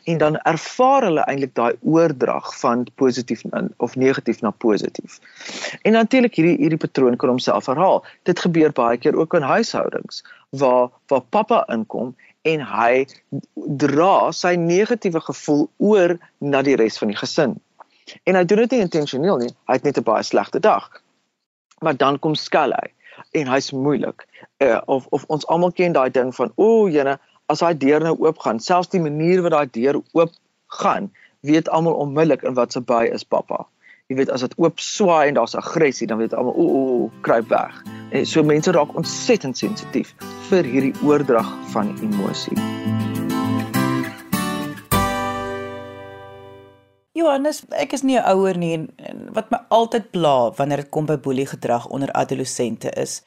En 0.04 0.18
dan 0.18 0.38
ervaar 0.38 1.04
hulle 1.04 1.24
eintlik 1.26 1.56
daai 1.56 1.76
oordrag 1.82 2.60
van 2.60 2.86
positief 2.96 3.42
of 3.78 3.96
negatief 3.96 4.42
na 4.42 4.50
positief. 4.50 5.20
En 5.82 5.92
natuurlik 5.92 6.36
hierdie 6.36 6.58
hierdie 6.58 6.82
patroon 6.82 7.16
kan 7.16 7.30
homself 7.30 7.66
herhaal. 7.66 8.04
Dit 8.24 8.40
gebeur 8.40 8.72
baie 8.72 8.98
keer 8.98 9.16
ook 9.16 9.34
in 9.34 9.42
huishoudings 9.42 10.24
waar 10.50 10.90
waar 11.08 11.22
pappa 11.22 11.64
inkom 11.68 12.16
en 12.42 12.64
hy 12.64 13.08
dra 13.54 14.32
sy 14.32 14.56
negatiewe 14.56 15.22
gevoel 15.22 15.70
oor 15.78 16.18
na 16.38 16.62
die 16.62 16.76
res 16.80 16.98
van 16.98 17.12
die 17.12 17.20
gesin. 17.20 17.58
En 18.24 18.36
hy 18.40 18.44
doen 18.48 18.64
dit 18.64 18.76
nie 18.76 18.86
intentioneel 18.86 19.42
nie, 19.42 19.54
hy 19.68 19.80
het 19.80 19.84
net 19.84 19.98
'n 20.00 20.08
baie 20.08 20.24
slegte 20.24 20.60
dag. 20.60 20.88
Maar 21.80 21.98
dan 21.98 22.20
kom 22.20 22.36
skel 22.36 22.72
hy 22.72 22.88
en 23.32 23.48
hy's 23.48 23.72
moeilik. 23.72 24.26
Uh, 24.58 24.82
of 24.86 25.06
of 25.10 25.26
ons 25.28 25.48
almal 25.48 25.72
ken 25.72 25.92
daai 25.92 26.10
ding 26.12 26.36
van 26.36 26.52
o, 26.56 26.66
oh, 26.66 26.92
jene, 26.92 27.20
as 27.48 27.64
daai 27.64 27.78
deur 27.80 28.04
nou 28.04 28.16
oop 28.26 28.42
gaan, 28.44 28.60
selfs 28.60 28.92
die 28.92 29.00
manier 29.00 29.42
wat 29.46 29.54
daai 29.56 29.70
deur 29.72 30.02
oop 30.18 30.34
gaan, 30.82 31.08
weet 31.48 31.70
almal 31.72 31.96
onmiddellik 31.96 32.44
in 32.44 32.58
wat 32.58 32.76
se 32.76 32.82
by 32.84 33.06
is 33.08 33.24
pappa. 33.24 33.64
Jy 34.12 34.18
weet 34.20 34.32
as 34.32 34.44
dit 34.44 34.56
oop 34.60 34.80
swaai 34.84 35.30
en 35.30 35.38
daar's 35.40 35.56
aggressie, 35.56 36.08
dan 36.08 36.20
weet 36.20 36.36
almal 36.36 36.56
o, 36.56 36.66
o, 36.68 37.12
kruip 37.24 37.48
weg. 37.52 37.76
En 38.12 38.28
so 38.28 38.44
mense 38.44 38.72
raak 38.76 38.92
ontsettend 39.00 39.60
sensitief 39.60 40.12
vir 40.50 40.68
hierdie 40.68 40.94
oordrag 41.08 41.48
van 41.72 41.94
emosie. 42.04 42.56
Johannes, 47.18 47.64
ek 47.72 47.96
is 47.96 48.04
nie 48.04 48.20
'n 48.20 48.28
ouer 48.36 48.58
nie 48.58 48.74
en, 48.76 48.92
wat 49.34 49.52
my 49.52 49.64
altyd 49.72 50.12
pla 50.12 50.52
wanneer 50.60 50.84
dit 50.84 50.92
kom 50.92 51.08
by 51.08 51.18
boelie 51.18 51.48
gedrag 51.48 51.88
onder 51.88 52.12
adolessente 52.12 52.92
is 52.92 53.22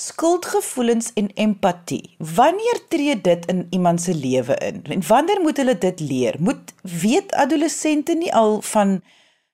skuldgevoelens 0.00 1.10
en 1.14 1.28
empatie. 1.34 2.14
Wanneer 2.18 2.80
tree 2.88 3.20
dit 3.20 3.46
in 3.46 3.66
iemand 3.70 4.02
se 4.02 4.14
lewe 4.14 4.56
in? 4.56 4.82
En 4.84 5.06
wanneer 5.06 5.40
moet 5.40 5.56
hulle 5.56 5.78
dit 5.78 6.00
leer? 6.00 6.36
Moet 6.38 6.72
weet 6.82 7.32
adolessente 7.32 8.14
nie 8.14 8.34
al 8.34 8.60
van 8.62 9.00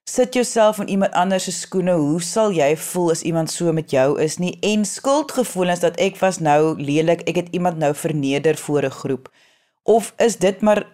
sit 0.05 0.35
jouself 0.35 0.79
in 0.79 0.89
iemand 0.89 1.13
anders 1.13 1.45
se 1.45 1.53
skoene. 1.53 1.93
Hoe 1.93 2.23
sal 2.23 2.55
jy 2.55 2.77
voel 2.77 3.11
as 3.11 3.23
iemand 3.23 3.51
so 3.51 3.73
met 3.73 3.91
jou 3.91 4.21
is 4.23 4.39
nie? 4.39 4.55
En 4.61 4.85
skuldgevoelens 4.85 5.83
dat 5.83 5.99
ek 5.99 6.21
was 6.23 6.39
nou 6.39 6.79
lelik, 6.79 7.27
ek 7.27 7.43
het 7.43 7.49
iemand 7.51 7.83
nou 7.83 7.95
verneder 7.95 8.57
voor 8.57 8.87
'n 8.87 8.99
groep. 9.03 9.33
Of 9.83 10.13
is 10.17 10.37
dit 10.37 10.61
maar 10.61 10.87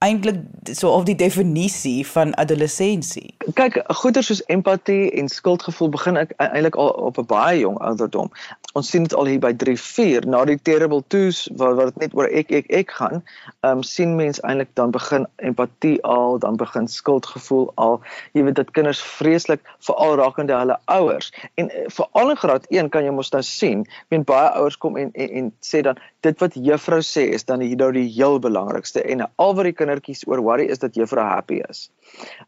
eintlik 0.00 0.36
so 0.72 0.90
of 0.90 1.04
die 1.04 1.14
definisie 1.14 2.06
van 2.08 2.32
adolessensie. 2.40 3.34
Kyk, 3.54 3.76
goeie 4.00 4.22
soos 4.24 4.40
empatie 4.52 5.10
en 5.20 5.28
skuldgevoel 5.28 5.90
begin 5.92 6.16
ek 6.16 6.32
eintlik 6.40 6.78
al 6.80 6.88
op 7.10 7.18
'n 7.20 7.26
baie 7.28 7.58
jong 7.60 7.76
ouderdom. 7.84 8.30
Ons 8.72 8.90
sien 8.90 9.02
dit 9.02 9.14
al 9.14 9.28
hier 9.28 9.40
by 9.40 9.52
3, 9.52 9.76
4 9.76 10.26
na 10.26 10.44
die 10.44 10.56
terrible 10.62 11.02
twos 11.12 11.48
wat 11.60 11.76
wat 11.76 11.92
dit 11.92 11.98
net 12.04 12.14
oor 12.16 12.28
ek 12.32 12.52
ek 12.52 12.70
ek 12.70 12.90
gaan. 12.96 13.20
Ehm 13.60 13.76
um, 13.76 13.82
sien 13.82 14.16
mens 14.16 14.40
eintlik 14.40 14.72
dan 14.74 14.90
begin 14.90 15.26
empatie 15.36 16.02
al, 16.02 16.38
dan 16.38 16.56
begin 16.56 16.88
skuldgevoel 16.88 17.72
al. 17.74 18.00
Jy 18.32 18.44
weet 18.44 18.54
dat 18.56 18.70
kinders 18.70 19.02
vreeslik 19.02 19.60
veral 19.78 20.16
rakende 20.16 20.56
hulle 20.56 20.78
ouers. 20.84 21.32
En 21.54 21.70
eh, 21.70 21.84
veral 21.88 22.30
in 22.30 22.36
graad 22.36 22.66
1 22.68 22.88
kan 22.88 23.04
jy 23.04 23.10
mos 23.10 23.30
nou 23.30 23.42
sien, 23.42 23.86
men 24.08 24.24
baie 24.24 24.48
ouers 24.48 24.76
kom 24.76 24.96
en, 24.96 25.12
en 25.12 25.28
en 25.30 25.52
sê 25.60 25.82
dan 25.82 26.00
dit 26.20 26.42
wat 26.42 26.54
juffrou 26.54 27.00
sê 27.04 27.26
is 27.36 27.44
dan 27.48 27.62
hier 27.64 27.78
nou 27.80 27.90
die 27.96 28.08
heel 28.08 28.38
belangrikste 28.42 29.02
en 29.02 29.24
al 29.24 29.54
wat 29.56 29.68
die 29.68 29.76
kindertjies 29.76 30.26
oor 30.28 30.42
worry 30.44 30.68
is 30.72 30.82
dat 30.82 30.98
juffrou 30.98 31.24
happy 31.24 31.60
is. 31.68 31.88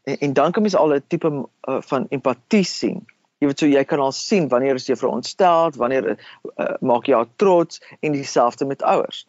En, 0.03 0.17
en 0.19 0.33
dan 0.33 0.53
kom 0.53 0.67
jy 0.67 0.77
al 0.77 0.95
'n 0.95 1.03
tipe 1.07 1.29
uh, 1.31 1.81
van 1.89 2.07
empatie 2.09 2.63
sien. 2.63 3.01
Jy 3.41 3.49
weet 3.49 3.59
so 3.59 3.67
jy 3.67 3.83
kan 3.83 3.99
al 3.99 4.11
sien 4.15 4.47
wanneer 4.47 4.75
is 4.79 4.87
juffrou 4.87 5.11
ontstel, 5.11 5.71
wanneer 5.75 6.13
uh, 6.13 6.75
maak 6.81 7.07
jy 7.07 7.15
haar 7.15 7.31
trots 7.35 7.81
en 7.99 8.11
dieselfde 8.11 8.65
met 8.65 8.83
ouers. 8.83 9.25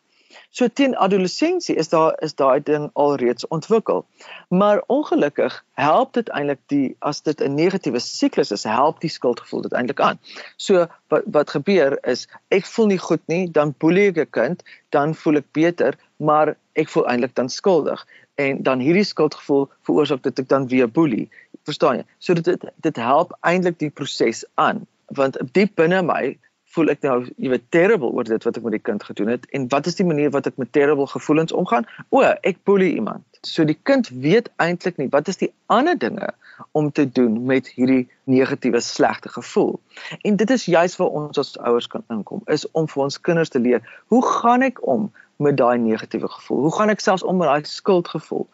So 0.50 0.68
teen 0.68 0.96
adolessensie 0.96 1.76
is 1.76 1.88
daar 1.88 2.14
is 2.22 2.34
daai 2.34 2.62
ding 2.62 2.90
alreeds 2.92 3.46
ontwikkel. 3.48 4.04
Maar 4.48 4.82
ongelukkig 4.86 5.64
help 5.72 6.12
dit 6.12 6.28
eintlik 6.28 6.60
die 6.72 6.96
as 6.98 7.22
dit 7.22 7.40
'n 7.40 7.54
negatiewe 7.54 7.98
siklus 7.98 8.50
is, 8.50 8.64
help 8.64 9.00
die 9.00 9.10
skuldgevoel 9.10 9.62
dit 9.62 9.72
eintlik 9.72 10.00
aan. 10.00 10.18
So 10.56 10.86
wat 11.08 11.22
wat 11.26 11.50
gebeur 11.50 11.98
is 12.02 12.28
ek 12.48 12.66
voel 12.66 12.86
nie 12.86 12.98
goed 12.98 13.22
nie, 13.26 13.50
dan 13.50 13.74
boelie 13.78 14.08
ek 14.08 14.18
'n 14.18 14.30
kind, 14.30 14.62
dan 14.90 15.14
voel 15.14 15.36
ek 15.36 15.52
beter, 15.52 15.94
maar 16.16 16.56
ek 16.72 16.88
voel 16.88 17.08
eintlik 17.08 17.34
dan 17.34 17.48
skuldig 17.48 18.06
en 18.34 18.62
dan 18.62 18.78
hierdie 18.78 19.04
skuldgevoel 19.04 19.68
veroorsaak 19.82 20.22
dit 20.22 20.38
ek 20.38 20.48
dan 20.48 20.68
weer 20.68 20.88
boelie. 20.90 21.30
Verstaan 21.64 21.96
jy? 21.96 22.04
So 22.18 22.34
dit 22.34 22.64
dit 22.76 22.96
help 22.96 23.36
eintlik 23.40 23.78
die 23.78 23.90
proses 23.90 24.44
aan 24.54 24.86
want 25.14 25.36
diep 25.52 25.74
binne 25.76 26.02
my 26.02 26.36
voel 26.74 26.90
ek 26.92 27.04
nou 27.06 27.16
jy 27.36 27.50
weet 27.52 27.66
terrible 27.74 28.10
oor 28.14 28.26
dit 28.26 28.46
wat 28.46 28.58
ek 28.58 28.64
met 28.66 28.76
die 28.76 28.82
kind 28.82 29.04
gedoen 29.06 29.30
het 29.34 29.46
en 29.56 29.66
wat 29.72 29.86
is 29.90 29.98
die 29.98 30.06
manier 30.06 30.32
wat 30.34 30.48
ek 30.50 30.58
met 30.60 30.72
terrible 30.74 31.06
gevoelens 31.10 31.54
omgaan? 31.54 31.86
O, 32.10 32.22
ek 32.22 32.62
boelie 32.68 32.94
iemand. 32.94 33.24
So 33.46 33.66
die 33.68 33.78
kind 33.88 34.08
weet 34.24 34.50
eintlik 34.62 34.98
nie 35.00 35.10
wat 35.12 35.28
is 35.28 35.40
die 35.42 35.52
ander 35.72 35.98
dinge 35.98 36.32
om 36.72 36.90
te 36.92 37.04
doen 37.10 37.36
met 37.46 37.68
hierdie 37.76 38.08
negatiewe 38.30 38.80
slegte 38.80 39.28
gevoel. 39.28 39.76
En 40.22 40.36
dit 40.36 40.50
is 40.50 40.64
juis 40.64 40.96
waar 40.96 41.14
ons 41.22 41.38
as 41.38 41.54
ouers 41.58 41.90
kan 41.90 42.04
inkom, 42.14 42.42
is 42.46 42.66
om 42.72 42.88
vir 42.88 43.06
ons 43.06 43.20
kinders 43.20 43.52
te 43.52 43.62
leer, 43.62 43.82
hoe 44.12 44.22
gaan 44.26 44.62
ek 44.66 44.82
om 44.86 45.10
met 45.42 45.56
daai 45.58 45.78
negatiewe 45.78 46.28
gevoel? 46.30 46.66
Hoe 46.68 46.74
gaan 46.76 46.92
ek 46.94 47.02
selfs 47.02 47.26
om 47.26 47.40
met 47.42 47.50
daai 47.50 47.66
skuldgevoel? 47.68 48.46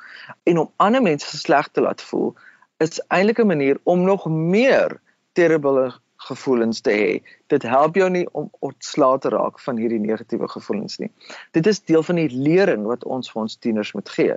En 0.48 0.64
om 0.64 0.70
ander 0.76 1.04
mense 1.04 1.36
sleg 1.36 1.68
te 1.72 1.84
laat 1.84 2.02
voel 2.02 2.32
is 2.80 3.00
eintlik 3.12 3.38
'n 3.38 3.46
manier 3.46 3.76
om 3.84 4.02
nog 4.02 4.24
meer 4.26 5.00
terrible 5.32 5.92
gevoelens 6.20 6.80
te 6.80 6.92
hê. 6.92 7.12
Dit 7.52 7.64
help 7.64 7.96
jou 7.96 8.08
nie 8.12 8.26
om 8.36 8.50
ontslae 8.66 9.18
te 9.24 9.30
raak 9.32 9.60
van 9.64 9.78
hierdie 9.80 10.00
negatiewe 10.02 10.48
gevoelens 10.52 10.98
nie. 11.00 11.08
Dit 11.56 11.66
is 11.70 11.80
deel 11.88 12.02
van 12.04 12.20
die 12.20 12.28
lering 12.30 12.84
wat 12.88 13.04
ons 13.04 13.30
vir 13.32 13.42
ons 13.46 13.56
tieners 13.56 13.92
moet 13.96 14.12
gee 14.16 14.36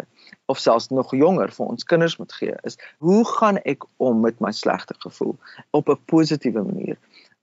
of 0.52 0.62
selfs 0.64 0.90
nog 0.96 1.12
jonger 1.16 1.52
vir 1.52 1.74
ons 1.74 1.88
kinders 1.88 2.16
moet 2.22 2.32
gee 2.40 2.56
is 2.70 2.80
hoe 3.04 3.24
gaan 3.28 3.60
ek 3.70 3.84
om 4.04 4.22
met 4.24 4.40
my 4.44 4.52
slegte 4.56 4.96
gevoel 5.04 5.36
op 5.72 5.90
'n 5.90 6.00
positiewe 6.12 6.64
manier. 6.64 6.98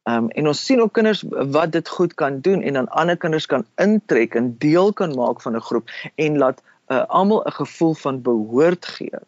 Ehm 0.09 0.25
um, 0.25 0.31
en 0.31 0.47
ons 0.47 0.65
sien 0.65 0.81
ook 0.81 0.93
kinders 0.93 1.23
wat 1.29 1.73
dit 1.73 1.89
goed 1.89 2.15
kan 2.15 2.41
doen 2.41 2.63
en 2.63 2.73
dan 2.73 2.89
ander 2.89 3.17
kinders 3.17 3.47
kan 3.47 3.67
intrek 3.77 4.35
en 4.35 4.57
deel 4.59 4.93
kan 4.93 5.15
maak 5.15 5.43
van 5.43 5.57
'n 5.57 5.69
groep 5.69 5.91
en 6.15 6.39
laat 6.39 6.63
uh, 6.89 7.05
almal 7.07 7.45
'n 7.45 7.53
gevoel 7.53 7.95
van 7.95 8.23
behoort 8.23 8.87
gee. 8.87 9.19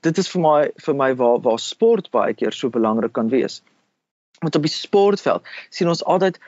Dit 0.00 0.18
is 0.18 0.28
vir 0.28 0.40
my 0.40 0.70
vir 0.76 0.94
my 0.94 1.14
waar 1.14 1.40
waar 1.40 1.58
sport 1.58 2.10
baie 2.10 2.34
keer 2.34 2.52
so 2.52 2.68
belangrik 2.68 3.12
kan 3.12 3.28
wees 3.28 3.62
met 4.40 4.54
op 4.54 4.62
die 4.62 4.70
sportveld 4.70 5.46
sien 5.70 5.88
ons 5.88 6.04
altyd 6.04 6.38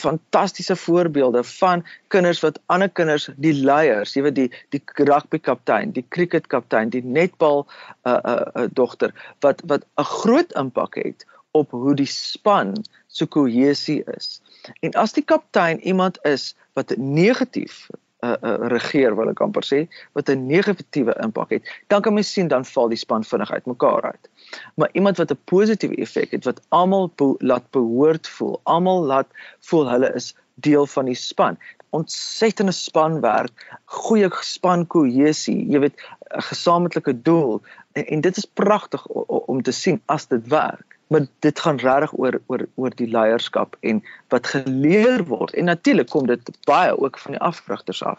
fantastiese 0.00 0.76
voorbeelde 0.76 1.44
van 1.44 1.84
kinders 2.08 2.40
wat 2.40 2.60
ander 2.66 2.88
kinders 2.88 3.28
die 3.36 3.52
leiers, 3.52 4.14
jy 4.14 4.22
weet 4.24 4.34
die 4.38 4.48
die 4.72 4.80
rugby 5.04 5.38
kaptein, 5.38 5.92
die 5.92 6.04
cricket 6.08 6.48
kaptein, 6.48 6.90
die 6.90 7.04
netbal 7.04 7.66
uh 8.08 8.16
uh, 8.24 8.40
uh 8.54 8.68
dogter 8.72 9.12
wat 9.44 9.60
wat 9.66 9.84
'n 10.00 10.08
groot 10.22 10.52
impak 10.56 10.94
het 10.94 11.26
op 11.50 11.70
hoe 11.70 11.94
die 11.94 12.08
span 12.08 12.74
so 13.06 13.26
kohesie 13.26 14.02
is. 14.16 14.40
En 14.80 14.94
as 14.94 15.12
die 15.12 15.24
kaptein 15.24 15.80
iemand 15.80 16.18
is 16.22 16.54
wat 16.72 16.96
negatief 16.96 17.90
uh, 18.22 18.36
uh, 18.42 18.56
regeer 18.72 19.16
wil 19.16 19.30
ek 19.32 19.40
amper 19.40 19.64
sê 19.66 19.80
wat 20.18 20.28
'n 20.28 20.46
negatiewe 20.46 21.14
impak 21.24 21.50
het, 21.50 21.62
dan 21.88 22.02
kan 22.02 22.14
mens 22.14 22.32
sien 22.32 22.48
dan 22.48 22.64
val 22.64 22.88
die 22.88 23.00
span 23.00 23.24
vinnig 23.24 23.50
uit 23.50 23.66
mekaar 23.66 24.02
uit. 24.02 24.28
Maar 24.74 24.90
iemand 24.92 25.16
wat 25.16 25.30
'n 25.30 25.42
positiewe 25.44 25.96
effek 25.96 26.30
het 26.30 26.44
wat 26.44 26.60
almal 26.68 27.12
be 27.16 27.34
laat 27.38 27.70
behoort 27.70 28.28
voel, 28.28 28.60
almal 28.62 29.04
laat 29.04 29.28
voel 29.60 29.90
hulle 29.90 30.14
is 30.14 30.34
deel 30.54 30.86
van 30.86 31.04
die 31.04 31.14
span. 31.14 31.58
Ontsettende 31.90 32.72
spanwerk, 32.72 33.66
goeie 33.84 34.30
span 34.46 34.86
kohesie, 34.86 35.66
jy 35.72 35.78
weet 35.78 35.96
'n 36.30 36.42
gesamentlike 36.52 37.22
doel 37.22 37.62
en, 37.92 38.06
en 38.06 38.20
dit 38.20 38.36
is 38.36 38.46
pragtig 38.46 39.06
om 39.06 39.62
te 39.62 39.72
sien 39.72 40.00
as 40.06 40.26
dit 40.26 40.46
werk 40.48 40.90
maar 41.10 41.26
dit 41.38 41.60
gaan 41.60 41.76
regtig 41.76 42.18
oor 42.18 42.40
oor 42.46 42.66
oor 42.74 42.90
die 42.94 43.10
leierskap 43.10 43.76
en 43.80 44.04
wat 44.28 44.46
geleer 44.46 45.24
word 45.26 45.54
en 45.58 45.64
natuurlik 45.64 46.08
kom 46.10 46.26
dit 46.26 46.50
baie 46.70 46.98
ook 46.98 47.18
van 47.18 47.30
die 47.34 47.40
afrigters 47.40 48.02
af. 48.06 48.18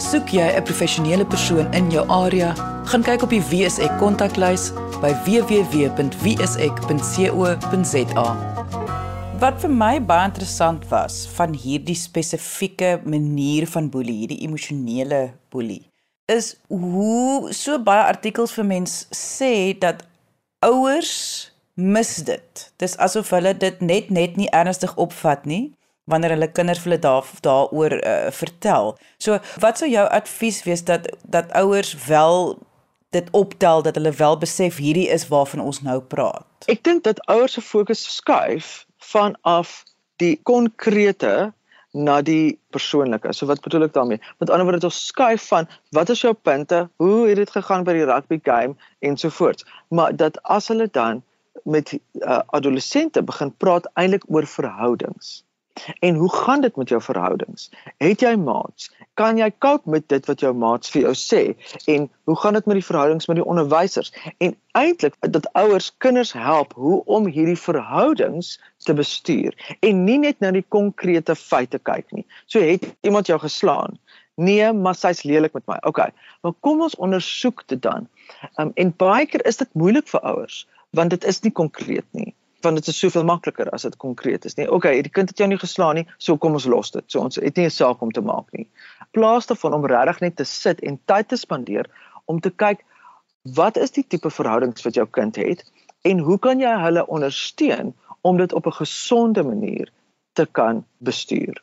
Soek 0.00 0.28
jy 0.32 0.48
'n 0.56 0.62
professionele 0.62 1.26
persoon 1.26 1.72
in 1.72 1.90
jou 1.90 2.08
area, 2.08 2.54
gaan 2.84 3.02
kyk 3.02 3.22
op 3.22 3.30
die 3.30 3.44
WSE 3.50 3.96
kontaklys 3.98 4.72
by 5.00 5.12
www.wse.co.za. 5.28 6.20
Wat 9.40 9.62
vir 9.62 9.70
my 9.72 9.94
baie 10.04 10.26
interessant 10.28 10.82
was 10.90 11.22
van 11.32 11.54
hierdie 11.56 11.96
spesifieke 11.96 12.98
manier 13.08 13.64
van 13.72 13.86
boelie, 13.88 14.18
hierdie 14.18 14.42
emosionele 14.44 15.20
boelie, 15.48 15.86
is 16.28 16.50
hoe 16.68 17.48
so 17.56 17.78
baie 17.80 18.02
artikels 18.04 18.52
vir 18.52 18.66
mens 18.68 18.98
sê 19.16 19.72
dat 19.80 20.02
ouers 20.66 21.14
mis 21.72 22.10
dit. 22.28 22.64
Dis 22.84 22.98
asof 23.00 23.30
hulle 23.32 23.54
dit 23.56 23.80
net 23.80 24.10
net 24.12 24.36
nie 24.36 24.50
ernstig 24.52 24.92
opvat 25.00 25.48
nie 25.48 25.70
wanneer 26.04 26.36
hulle 26.36 26.50
kinders 26.52 26.84
hulle 26.84 27.00
daar 27.00 27.24
daaroor 27.40 27.96
uh, 27.96 28.28
vertel. 28.42 28.92
So 29.16 29.40
wat 29.64 29.80
sou 29.80 29.88
jou 29.88 30.04
advies 30.20 30.60
wees 30.68 30.84
dat 30.84 31.08
dat 31.24 31.48
ouers 31.56 31.94
wel 32.10 32.58
dit 33.16 33.32
optel 33.32 33.88
dat 33.88 33.96
hulle 33.96 34.12
wel 34.20 34.36
besef 34.44 34.84
hierdie 34.84 35.08
is 35.08 35.30
waarvan 35.32 35.64
ons 35.64 35.80
nou 35.80 35.96
praat. 36.04 36.68
Ek 36.68 36.84
dink 36.84 37.08
dat 37.08 37.24
ouers 37.32 37.56
se 37.56 37.64
fokus 37.64 38.04
skuif 38.20 38.82
vanaf 39.10 39.82
die 40.22 40.36
konkrete 40.42 41.52
na 41.92 42.20
die 42.22 42.58
persoonlike. 42.70 43.32
So 43.34 43.48
wat 43.50 43.62
bedoel 43.64 43.88
ek 43.88 43.96
daarmee? 43.96 44.20
Met 44.38 44.50
ander 44.50 44.68
woorde, 44.68 44.86
ons 44.86 45.00
skuif 45.10 45.48
van 45.50 45.66
wat 45.96 46.12
is 46.14 46.22
jou 46.22 46.32
punte? 46.34 46.84
Hoe 47.02 47.26
het 47.28 47.40
dit 47.40 47.50
gegaan 47.50 47.84
by 47.86 47.96
die 47.98 48.06
rugby 48.06 48.38
game 48.46 48.76
ensovoorts. 49.06 49.66
Maar 49.88 50.14
dat 50.16 50.38
as 50.42 50.70
hulle 50.70 50.86
dan 50.92 51.22
met 51.64 51.92
uh, 51.92 52.40
adolessente 52.54 53.22
begin 53.26 53.50
praat 53.56 53.88
eintlik 53.98 54.24
oor 54.30 54.46
verhoudings. 54.46 55.40
En 55.98 56.14
hoe 56.14 56.34
gaan 56.34 56.60
dit 56.60 56.76
met 56.76 56.88
jou 56.88 57.02
verhoudings? 57.02 57.70
Het 57.96 58.20
jy 58.20 58.34
maats? 58.36 58.90
Kan 59.14 59.38
jy 59.38 59.50
cope 59.58 59.90
met 59.90 60.08
dit 60.08 60.26
wat 60.26 60.40
jou 60.40 60.52
maats 60.54 60.90
vir 60.90 61.02
jou 61.08 61.14
sê? 61.18 61.42
En 61.90 62.08
hoe 62.24 62.36
gaan 62.36 62.56
dit 62.58 62.66
met 62.66 62.80
die 62.80 62.84
verhoudings 62.84 63.26
met 63.26 63.36
die 63.40 63.44
onderwysers? 63.44 64.12
En 64.38 64.56
eintlik 64.78 65.16
dat 65.20 65.52
ouers 65.52 65.90
kinders 65.96 66.32
help 66.32 66.72
hoe 66.72 67.04
om 67.04 67.26
hierdie 67.26 67.58
verhoudings 67.58 68.56
te 68.76 68.94
bestuur 68.94 69.76
en 69.80 70.04
nie 70.04 70.18
net 70.18 70.40
na 70.40 70.50
die 70.54 70.64
konkrete 70.68 71.34
feite 71.36 71.78
kyk 71.78 72.06
nie. 72.16 72.26
So 72.46 72.60
het 72.60 72.86
iemand 73.00 73.26
jou 73.26 73.38
geslaan? 73.40 73.98
Nee, 74.40 74.72
maar 74.72 74.96
sy's 74.96 75.22
lelik 75.22 75.52
met 75.52 75.66
my. 75.68 75.76
OK. 75.84 76.06
Maar 76.40 76.52
kom 76.60 76.80
ons 76.80 76.96
ondersoek 76.96 77.66
dit 77.68 77.82
dan. 77.82 78.08
Um, 78.56 78.70
en 78.74 78.92
baie 78.96 79.26
keer 79.26 79.44
is 79.46 79.60
dit 79.60 79.74
moeilik 79.74 80.08
vir 80.08 80.20
ouers 80.20 80.66
want 80.96 81.10
dit 81.10 81.24
is 81.24 81.38
nie 81.44 81.52
konkreet 81.54 82.06
nie 82.16 82.32
want 82.62 82.76
dit 82.76 82.86
is 82.92 82.98
soveel 82.98 83.24
makliker 83.24 83.70
as 83.74 83.82
dit 83.82 83.96
konkreet 83.96 84.44
is 84.44 84.56
nie. 84.58 84.68
Okay, 84.70 85.00
die 85.02 85.12
kind 85.12 85.28
het 85.28 85.38
jou 85.38 85.48
nie 85.48 85.58
geslaan 85.58 86.00
nie, 86.00 86.06
so 86.18 86.36
kom 86.36 86.56
ons 86.58 86.68
los 86.70 86.90
dit. 86.90 87.04
So 87.06 87.20
ons 87.20 87.36
het 87.36 87.56
nie 87.56 87.66
'n 87.66 87.70
saak 87.70 88.02
om 88.02 88.10
te 88.10 88.20
maak 88.20 88.52
nie. 88.52 88.68
Plaas 89.12 89.46
daarvan 89.46 89.74
om 89.74 89.86
regtig 89.86 90.20
net 90.20 90.36
te 90.36 90.44
sit 90.44 90.80
en 90.80 91.00
tyd 91.04 91.28
te 91.28 91.36
spandeer 91.36 91.86
om 92.26 92.40
te 92.40 92.50
kyk 92.50 92.84
wat 93.54 93.76
is 93.76 93.90
die 93.90 94.04
tipe 94.04 94.30
verhoudings 94.30 94.84
wat 94.84 94.94
jou 94.94 95.06
kind 95.06 95.36
het 95.36 95.64
en 96.02 96.18
hoe 96.18 96.38
kan 96.38 96.60
jy 96.60 96.74
hulle 96.80 97.06
ondersteun 97.06 97.94
om 98.20 98.36
dit 98.36 98.52
op 98.52 98.66
'n 98.66 98.82
gesonde 98.84 99.42
manier 99.42 99.92
te 100.32 100.46
kan 100.46 100.84
bestuur. 100.98 101.62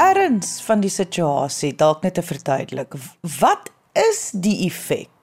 erns 0.00 0.60
van 0.64 0.80
die 0.80 0.90
situasie 0.90 1.74
dalk 1.76 2.02
net 2.02 2.14
te 2.14 2.22
verduidelik. 2.24 2.94
Wat 3.40 3.70
is 3.92 4.30
die 4.32 4.56
effek 4.66 5.19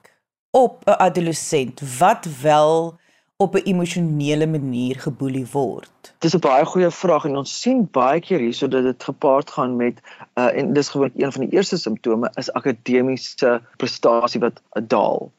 op 0.50 0.82
'n 0.84 0.90
adolessent 0.90 1.98
wat 1.98 2.26
wel 2.42 2.98
op 3.36 3.54
'n 3.54 3.62
emosionele 3.64 4.46
manier 4.46 5.00
geboelie 5.00 5.46
word? 5.52 6.14
Dis 6.18 6.34
'n 6.34 6.38
baie 6.38 6.64
goeie 6.64 6.90
vraag 6.90 7.24
en 7.24 7.36
ons 7.36 7.60
sien 7.60 7.88
baie 7.90 8.20
keer 8.20 8.38
hierso 8.38 8.68
dat 8.68 8.82
dit 8.82 9.04
gepaard 9.04 9.50
gaan 9.50 9.76
met 9.76 10.00
uh, 10.34 10.58
en 10.58 10.72
dis 10.72 10.88
gewoonlik 10.88 11.22
een 11.22 11.32
van 11.32 11.40
die 11.40 11.56
eerste 11.56 11.76
simptome 11.76 12.30
is 12.34 12.52
akademiese 12.52 13.62
prestasie 13.76 14.40
wat 14.40 14.62
daal. 14.86 15.30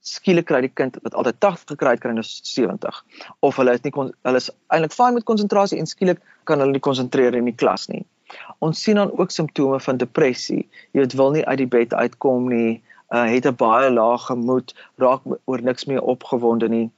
Skielik 0.00 0.44
kry 0.44 0.60
die 0.60 0.74
kind 0.74 0.98
wat 1.02 1.14
altyd 1.14 1.40
80 1.40 1.66
gekry 1.66 1.90
het 1.90 2.00
kry 2.00 2.12
nou 2.12 2.24
70 2.24 3.04
of 3.38 3.56
hulle 3.56 3.72
is 3.72 3.80
nie 3.80 3.92
hulle 3.96 4.36
is 4.36 4.50
eintlik 4.66 4.92
fyn 4.92 5.14
met 5.14 5.24
konsentrasie 5.24 5.78
en 5.78 5.86
skielik 5.86 6.20
kan 6.44 6.58
hulle 6.58 6.72
nie 6.72 6.86
konsentreer 6.90 7.34
in 7.34 7.44
die 7.44 7.58
klas 7.64 7.88
nie. 7.88 8.04
Ons 8.58 8.82
sien 8.82 8.94
dan 8.94 9.18
ook 9.18 9.30
simptome 9.30 9.80
van 9.80 9.96
depressie. 9.96 10.68
Jy 10.92 11.00
weet 11.00 11.12
wil 11.12 11.30
nie 11.30 11.44
uit 11.46 11.58
die 11.58 11.66
bed 11.66 11.94
uitkom 11.94 12.48
nie, 12.48 12.82
uh, 13.14 13.24
het 13.30 13.46
'n 13.46 13.56
baie 13.56 13.90
lae 13.90 14.18
gemoed, 14.18 14.74
raak 14.96 15.22
oor 15.44 15.62
niks 15.62 15.84
meer 15.84 16.02
opgewonde 16.02 16.68
nie. 16.68 16.90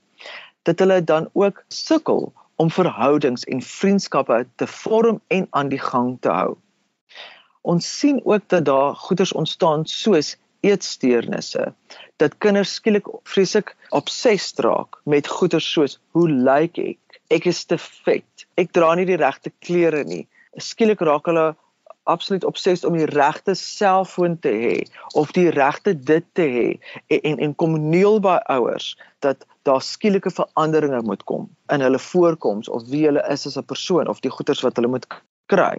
Dit 0.63 0.79
hulle 0.79 1.05
dan 1.05 1.29
ook 1.33 1.65
sukkel 1.69 2.33
om 2.57 2.71
verhoudings 2.71 3.45
en 3.45 3.63
vriendskappe 3.63 4.47
te 4.57 4.67
vorm 4.67 5.21
en 5.27 5.47
aan 5.51 5.69
die 5.69 5.81
gang 5.81 6.17
te 6.21 6.29
hou. 6.29 6.57
Ons 7.61 7.99
sien 7.99 8.21
ook 8.25 8.49
dat 8.49 8.65
daar 8.65 8.95
goeters 8.95 9.33
ontstaan 9.33 9.87
soos 9.87 10.37
eetsteurnisse 10.61 11.73
dat 12.17 12.37
kinders 12.39 12.75
skielik 12.75 13.07
vreeslik 13.25 13.73
obsessed 13.97 14.61
raak 14.65 14.99
met 15.05 15.29
goeters 15.29 15.73
soos 15.73 15.99
hoe 16.17 16.29
lyk 16.29 16.79
ek 16.83 17.21
ek 17.37 17.47
is 17.53 17.65
te 17.65 17.79
vet 17.81 18.47
ek 18.61 18.73
dra 18.77 18.93
nie 18.95 19.09
die 19.09 19.21
regte 19.21 19.53
klere 19.65 20.03
nie 20.05 20.27
skielik 20.61 21.01
raak 21.09 21.31
hulle 21.31 21.47
absoluut 22.03 22.45
obsessief 22.45 22.89
om 22.89 22.97
die 22.97 23.09
regte 23.11 23.55
selfoon 23.55 24.39
te 24.39 24.53
hê 24.63 24.77
of 25.19 25.33
die 25.37 25.49
regte 25.51 25.95
dit 25.95 26.27
te 26.33 26.47
hê 26.57 26.69
en 27.07 27.21
en, 27.33 27.39
en 27.39 27.55
kom 27.55 27.77
neel 27.91 28.21
by 28.21 28.39
ouers 28.55 28.97
dat 29.19 29.47
daar 29.69 29.83
skielike 29.83 30.31
veranderinge 30.31 31.03
moet 31.03 31.25
kom 31.25 31.49
in 31.73 31.85
hulle 31.85 31.99
voorkoms 31.99 32.69
of 32.69 32.87
wie 32.89 33.05
hulle 33.07 33.25
is 33.29 33.47
as 33.47 33.59
'n 33.59 33.65
persoon 33.73 34.09
of 34.09 34.21
die 34.21 34.31
goeders 34.31 34.63
wat 34.67 34.77
hulle 34.77 34.89
moet 34.89 35.07
kry. 35.47 35.77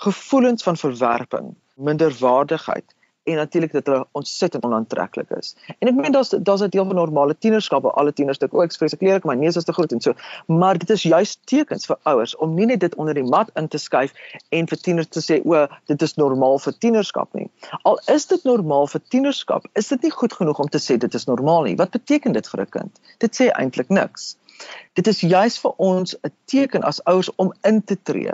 Gevoelens 0.00 0.62
van 0.62 0.76
verwerping, 0.76 1.54
minderwaardigheid 1.76 2.94
en 3.30 3.36
natuurlik 3.36 3.72
dat 3.72 3.86
hulle 3.86 4.06
ontsettend 4.12 4.64
onaantreklik 4.64 5.30
is. 5.38 5.54
En 5.78 5.88
ek 5.88 5.94
meen 5.94 6.12
daar's 6.12 6.30
daar's 6.30 6.62
'n 6.62 6.68
deel 6.68 6.84
van 6.84 6.94
normale 6.94 7.36
tienerskap 7.38 7.82
waar 7.82 7.92
alle 7.92 8.12
tieners 8.12 8.38
dink 8.38 8.54
o, 8.54 8.62
ek 8.62 8.72
vrees 8.72 8.94
ek 8.94 9.00
leer 9.00 9.16
ek 9.16 9.24
my 9.24 9.34
neus 9.34 9.56
is 9.56 9.64
te 9.64 9.72
groot 9.72 9.92
en 9.92 10.00
so. 10.00 10.14
Maar 10.46 10.78
dit 10.78 10.90
is 10.90 11.02
juist 11.02 11.38
tekens 11.44 11.86
vir 11.86 11.98
ouers 12.02 12.36
om 12.36 12.54
nie 12.54 12.66
net 12.66 12.80
dit 12.80 12.94
onder 12.94 13.14
die 13.14 13.24
mat 13.24 13.50
in 13.54 13.68
te 13.68 13.78
skuif 13.78 14.12
en 14.48 14.68
vir 14.68 14.78
tieners 14.78 15.08
te 15.08 15.20
sê 15.20 15.40
o, 15.44 15.66
dit 15.86 16.02
is 16.02 16.14
normaal 16.14 16.58
vir 16.58 16.72
tienerskap 16.78 17.34
nie. 17.34 17.50
Al 17.82 18.00
is 18.06 18.26
dit 18.26 18.44
normaal 18.44 18.86
vir 18.86 19.00
tienerskap, 19.08 19.66
is 19.74 19.88
dit 19.88 20.02
nie 20.02 20.10
goed 20.10 20.32
genoeg 20.32 20.58
om 20.58 20.68
te 20.68 20.78
sê 20.78 20.98
dit 20.98 21.14
is 21.14 21.26
normaal 21.26 21.62
nie. 21.62 21.76
Wat 21.76 21.90
beteken 21.90 22.32
dit 22.32 22.48
vir 22.48 22.60
'n 22.60 22.70
kind? 22.70 23.00
Dit 23.18 23.40
sê 23.40 23.50
eintlik 23.50 23.88
niks. 23.88 24.36
Dit 24.94 25.06
is 25.06 25.20
juist 25.20 25.60
vir 25.60 25.72
ons 25.76 26.14
'n 26.14 26.32
teken 26.44 26.82
as 26.82 27.04
ouers 27.04 27.30
om 27.36 27.52
in 27.62 27.82
te 27.84 27.96
tree 28.02 28.32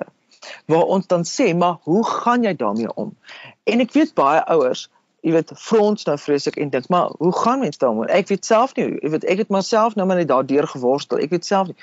waar 0.66 0.84
ons 0.96 1.06
dan 1.06 1.24
sê, 1.24 1.54
maar 1.56 1.78
hoe 1.82 2.04
gaan 2.06 2.42
jy 2.42 2.56
daarmee 2.56 2.94
om? 2.94 3.16
En 3.64 3.80
ek 3.80 3.92
weet 3.92 4.14
baie 4.14 4.44
ouers, 4.44 4.88
jy 5.26 5.32
weet, 5.34 5.50
frons 5.58 6.06
nou 6.06 6.14
vreeslik 6.22 6.54
en 6.62 6.70
dink, 6.70 6.86
maar 6.92 7.10
hoe 7.18 7.32
gaan 7.34 7.58
mens 7.64 7.80
daarmee? 7.82 8.06
Ek 8.14 8.28
weet 8.30 8.46
self 8.46 8.76
nie, 8.76 8.84
jy 9.02 9.10
weet, 9.10 9.24
ek 9.26 9.40
het 9.42 9.50
myself 9.50 9.96
nou 9.98 10.06
maar 10.06 10.20
net 10.20 10.28
daardeur 10.30 10.68
geworstel. 10.70 11.18
Ek 11.24 11.32
weet 11.34 11.48
self 11.48 11.72
nie. 11.72 11.76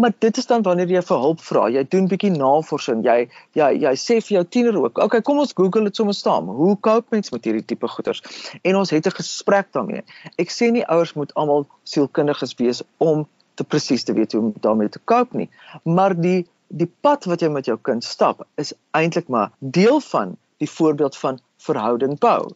Maar 0.00 0.12
dit 0.20 0.40
is 0.42 0.48
dan 0.50 0.66
wanneer 0.66 0.92
jy 0.92 1.02
vir 1.08 1.22
hulp 1.24 1.40
vra. 1.46 1.64
Jy 1.72 1.86
doen 1.88 2.10
bietjie 2.10 2.32
navorsing. 2.34 3.00
Jy 3.06 3.30
jy 3.56 3.70
jy 3.86 3.94
sê 3.96 4.18
vir 4.20 4.34
jou 4.36 4.44
tiener 4.44 4.76
ook, 4.82 5.00
"Oké, 5.00 5.22
kom 5.24 5.40
ons 5.40 5.56
Google 5.56 5.84
dit 5.88 5.96
sommer 5.96 6.14
staan. 6.14 6.44
Hoe 6.44 6.76
cope 6.80 7.06
mens 7.10 7.30
met 7.30 7.44
hierdie 7.44 7.64
tipe 7.64 7.88
goeters?" 7.88 8.22
En 8.62 8.76
ons 8.76 8.90
het 8.90 9.06
'n 9.06 9.16
gesprek 9.16 9.72
daarmee. 9.72 10.04
Ek 10.36 10.50
sê 10.50 10.70
nie 10.70 10.84
ouers 10.84 11.14
moet 11.14 11.34
almal 11.34 11.66
sielkundiges 11.84 12.54
wees 12.58 12.82
om 12.98 13.26
te 13.54 13.64
presies 13.64 14.04
te 14.04 14.12
weet 14.12 14.32
hoe 14.32 14.42
om 14.42 14.52
daarmee 14.60 14.88
te 14.88 15.00
cope 15.04 15.36
nie, 15.36 15.48
maar 15.84 16.20
die 16.20 16.46
die 16.70 16.88
pad 17.02 17.26
wat 17.30 17.42
jy 17.42 17.50
met 17.50 17.66
jou 17.66 17.76
kind 17.82 18.04
stap 18.06 18.46
is 18.62 18.72
eintlik 18.96 19.28
maar 19.28 19.50
deel 19.58 20.00
van 20.00 20.36
die 20.62 20.70
voorbeeld 20.70 21.16
van 21.16 21.40
verhouding 21.58 22.18
bou. 22.18 22.50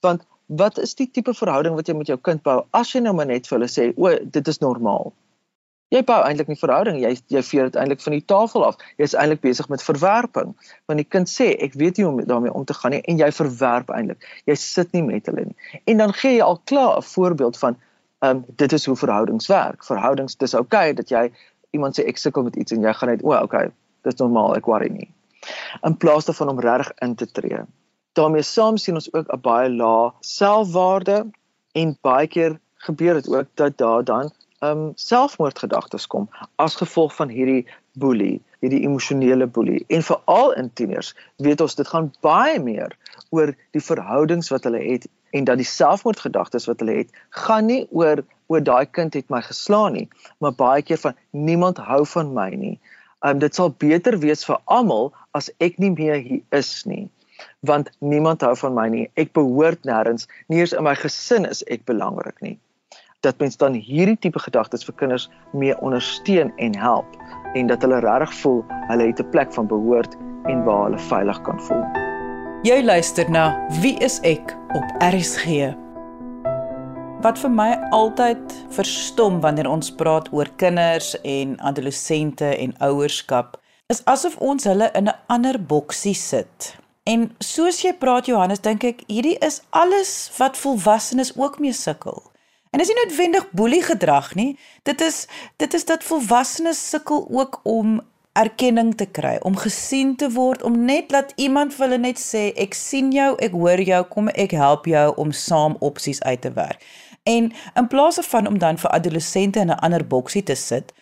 Want 0.00 0.24
wat 0.46 0.78
is 0.78 0.94
die 0.94 1.08
tipe 1.10 1.34
verhouding 1.34 1.74
wat 1.76 1.88
jy 1.88 1.96
met 1.98 2.10
jou 2.10 2.18
kind 2.22 2.42
bou 2.42 2.60
as 2.76 2.92
jy 2.94 3.02
nou 3.04 3.14
maar 3.18 3.28
net 3.28 3.48
vir 3.48 3.58
hulle 3.58 3.70
sê 3.72 3.90
o, 3.96 4.12
dit 4.38 4.48
is 4.48 4.62
normaal. 4.64 5.12
Jy 5.88 6.02
bou 6.04 6.18
eintlik 6.20 6.50
nie 6.52 6.60
verhouding, 6.60 6.98
jy 7.00 7.14
jy 7.32 7.42
veer 7.48 7.68
dit 7.70 7.76
eintlik 7.80 8.02
van 8.04 8.14
die 8.14 8.24
tafel 8.30 8.64
af. 8.66 8.80
Jy 9.00 9.08
is 9.08 9.16
eintlik 9.16 9.40
besig 9.44 9.70
met 9.72 9.84
verwerping. 9.84 10.52
Want 10.86 11.00
die 11.00 11.08
kind 11.08 11.30
sê 11.32 11.54
ek 11.64 11.78
weet 11.80 11.96
nie 11.96 12.04
hoe 12.04 12.12
om 12.12 12.24
daarmee 12.28 12.52
om 12.52 12.66
te 12.68 12.76
gaan 12.76 12.92
nie 12.92 13.00
en 13.08 13.20
jy 13.20 13.30
verwerp 13.32 13.92
eintlik. 13.96 14.26
Jy 14.48 14.56
sit 14.60 14.92
nie 14.92 15.04
met 15.06 15.30
hulle 15.30 15.46
nie. 15.48 15.78
En 15.88 16.04
dan 16.04 16.12
gee 16.12 16.36
jy 16.36 16.44
al 16.44 16.60
klaar 16.68 16.98
'n 16.98 17.08
voorbeeld 17.12 17.58
van 17.58 17.78
ehm 18.20 18.36
um, 18.36 18.44
dit 18.60 18.72
is 18.72 18.84
hoe 18.86 18.96
verhoudings 18.96 19.46
werk. 19.46 19.84
Verhoudings 19.84 20.36
dis 20.36 20.54
oukei 20.54 20.90
okay, 20.90 20.94
dat 21.00 21.08
jy 21.08 21.30
iemand 21.76 21.98
sê 21.98 22.06
ek 22.08 22.18
sukkel 22.18 22.46
met 22.48 22.56
iets 22.56 22.72
en 22.72 22.82
jy 22.82 22.92
gaan 22.92 23.12
net 23.12 23.24
o, 23.24 23.32
oh, 23.32 23.42
okay, 23.42 23.70
dis 24.06 24.20
normaal, 24.22 24.56
ek 24.56 24.66
worry 24.70 24.88
nie. 24.92 25.10
In 25.86 25.96
plaas 25.96 26.28
daarvan 26.28 26.54
om 26.54 26.60
regtig 26.60 26.92
in 27.04 27.14
te 27.14 27.26
tree. 27.26 27.64
daarmee 28.18 28.42
saam 28.42 28.76
sien 28.82 28.96
ons 28.98 29.12
ook 29.14 29.28
'n 29.32 29.40
baie 29.40 29.68
lae 29.70 30.10
selfwaarde 30.20 31.18
en 31.72 31.98
baie 32.02 32.26
keer 32.26 32.58
gebeur 32.86 33.14
dit 33.14 33.28
ook 33.28 33.46
dat 33.54 33.78
daar 33.78 34.04
dan 34.04 34.32
um 34.60 34.92
selfmoordgedagtes 34.94 36.06
kom 36.06 36.28
as 36.56 36.76
gevolg 36.76 37.14
van 37.14 37.28
hierdie 37.28 37.66
boelie, 37.92 38.40
hierdie 38.60 38.82
emosionele 38.82 39.46
boelie. 39.46 39.84
En 39.88 40.02
veral 40.02 40.52
in 40.52 40.70
tieners, 40.72 41.14
weet 41.36 41.60
ons 41.60 41.74
dit 41.74 41.88
gaan 41.88 42.12
baie 42.20 42.58
meer 42.62 42.96
oor 43.30 43.54
die 43.70 43.82
verhoudings 43.82 44.50
wat 44.54 44.64
hulle 44.64 44.82
het 44.82 45.08
en 45.30 45.44
dat 45.44 45.60
die 45.60 45.66
selfmoordgedagtes 45.66 46.66
wat 46.66 46.80
hulle 46.80 47.00
het, 47.02 47.10
gaan 47.30 47.66
nie 47.66 47.86
oor 47.90 48.24
oor 48.48 48.62
daai 48.64 48.86
kind 48.86 49.14
het 49.14 49.28
my 49.28 49.42
geslaan 49.44 49.92
nie, 49.92 50.08
maar 50.40 50.54
baie 50.56 50.82
keer 50.82 50.98
van 51.02 51.16
niemand 51.30 51.78
hou 51.78 52.06
van 52.06 52.32
my 52.32 52.48
nie. 52.56 52.78
Um 53.26 53.38
dit 53.38 53.54
sal 53.54 53.74
beter 53.76 54.18
wees 54.18 54.44
vir 54.48 54.56
almal 54.64 55.12
as 55.36 55.50
ek 55.60 55.78
nie 55.78 55.90
meer 55.90 56.16
hier 56.16 56.42
is 56.56 56.86
nie 56.86 57.08
want 57.60 57.90
niemand 57.98 58.40
hou 58.40 58.54
van 58.56 58.74
my 58.74 58.86
nie. 58.92 59.04
Ek 59.20 59.32
behoort 59.36 59.86
nêrens, 59.88 60.28
nie 60.48 60.62
eens 60.62 60.74
in 60.76 60.86
my 60.86 60.94
gesin 60.98 61.46
is 61.48 61.64
ek 61.72 61.84
belangrik 61.90 62.38
nie. 62.44 62.56
Dat 63.26 63.38
mens 63.42 63.58
dan 63.58 63.74
hierdie 63.74 64.18
tipe 64.18 64.38
gedagtes 64.38 64.86
vir 64.86 64.94
kinders 65.00 65.26
mee 65.52 65.74
ondersteun 65.82 66.52
en 66.62 66.76
help 66.78 67.18
en 67.58 67.70
dat 67.70 67.82
hulle 67.82 67.98
regtig 68.04 68.34
voel 68.42 68.62
hulle 68.90 69.10
het 69.10 69.20
'n 69.20 69.30
plek 69.30 69.52
van 69.52 69.66
behoort 69.66 70.14
en 70.46 70.64
waar 70.64 70.84
hulle 70.86 70.98
veilig 70.98 71.42
kan 71.42 71.60
voel. 71.60 71.84
Jy 72.62 72.82
luister 72.82 73.30
na 73.30 73.54
Wie 73.80 73.98
is 73.98 74.20
ek 74.22 74.57
op 74.72 74.84
RSG. 74.98 75.72
Wat 77.20 77.38
vir 77.40 77.50
my 77.50 77.68
altyd 77.90 78.52
verstom 78.76 79.40
wanneer 79.40 79.68
ons 79.70 79.90
praat 79.96 80.28
oor 80.32 80.50
kinders 80.60 81.14
en 81.22 81.56
adolessente 81.60 82.50
en 82.56 82.74
ouerskap, 82.84 83.56
is 83.88 84.04
asof 84.04 84.36
ons 84.44 84.68
hulle 84.68 84.90
in 84.92 85.08
'n 85.08 85.16
ander 85.26 85.56
boksie 85.62 86.14
sit. 86.14 86.76
En 87.02 87.34
soos 87.38 87.80
jy 87.82 87.92
praat 87.92 88.26
Johannes, 88.26 88.60
dink 88.60 88.84
ek 88.84 89.02
hierdie 89.06 89.38
is 89.38 89.62
alles 89.70 90.30
wat 90.36 90.56
volwassenes 90.56 91.32
ook 91.36 91.58
mee 91.58 91.72
sukkel. 91.72 92.22
En 92.70 92.78
dis 92.78 92.88
nie 92.88 92.96
noodwendig 93.04 93.50
boelie 93.50 93.82
gedrag 93.82 94.34
nie. 94.34 94.58
Dit 94.82 95.00
is 95.00 95.26
dit 95.56 95.74
is 95.74 95.84
dat 95.84 96.04
volwassenes 96.04 96.88
sukkel 96.90 97.26
ook 97.30 97.60
om 97.62 98.00
erkenning 98.32 98.94
te 98.94 99.06
kry, 99.06 99.36
om 99.42 99.56
gesien 99.56 100.16
te 100.16 100.30
word, 100.30 100.62
om 100.62 100.84
net 100.84 101.10
laat 101.10 101.32
iemand 101.36 101.74
vir 101.74 101.86
hulle 101.86 101.98
net 101.98 102.18
sê 102.18 102.52
ek 102.56 102.74
sien 102.74 103.12
jou, 103.12 103.34
ek 103.42 103.52
hoor 103.52 103.80
jou, 103.80 104.04
kom 104.12 104.28
ek 104.28 104.50
help 104.50 104.86
jou 104.86 105.12
om 105.16 105.32
saam 105.32 105.76
opsies 105.80 106.22
uit 106.22 106.40
te 106.40 106.52
werk. 106.52 106.84
En 107.28 107.52
in 107.74 107.88
plaas 107.88 108.20
van 108.30 108.46
om 108.46 108.58
dan 108.58 108.78
vir 108.78 108.90
adolessente 108.90 109.60
in 109.60 109.70
'n 109.70 109.80
ander 109.84 110.06
boksie 110.06 110.42
te 110.42 110.54
sit, 110.54 110.92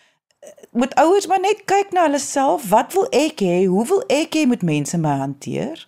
moet 0.71 0.95
ouers 0.95 1.27
maar 1.27 1.39
net 1.39 1.61
kyk 1.65 1.91
na 1.91 2.01
hulle 2.01 2.19
self. 2.19 2.69
Wat 2.69 2.93
wil 2.93 3.07
ek 3.11 3.39
hê? 3.41 3.65
Hoe 3.65 3.85
wil 3.87 4.03
ek 4.07 4.35
hê 4.35 4.45
moet 4.47 4.61
mense 4.61 4.97
my 4.97 5.15
hanteer? 5.17 5.87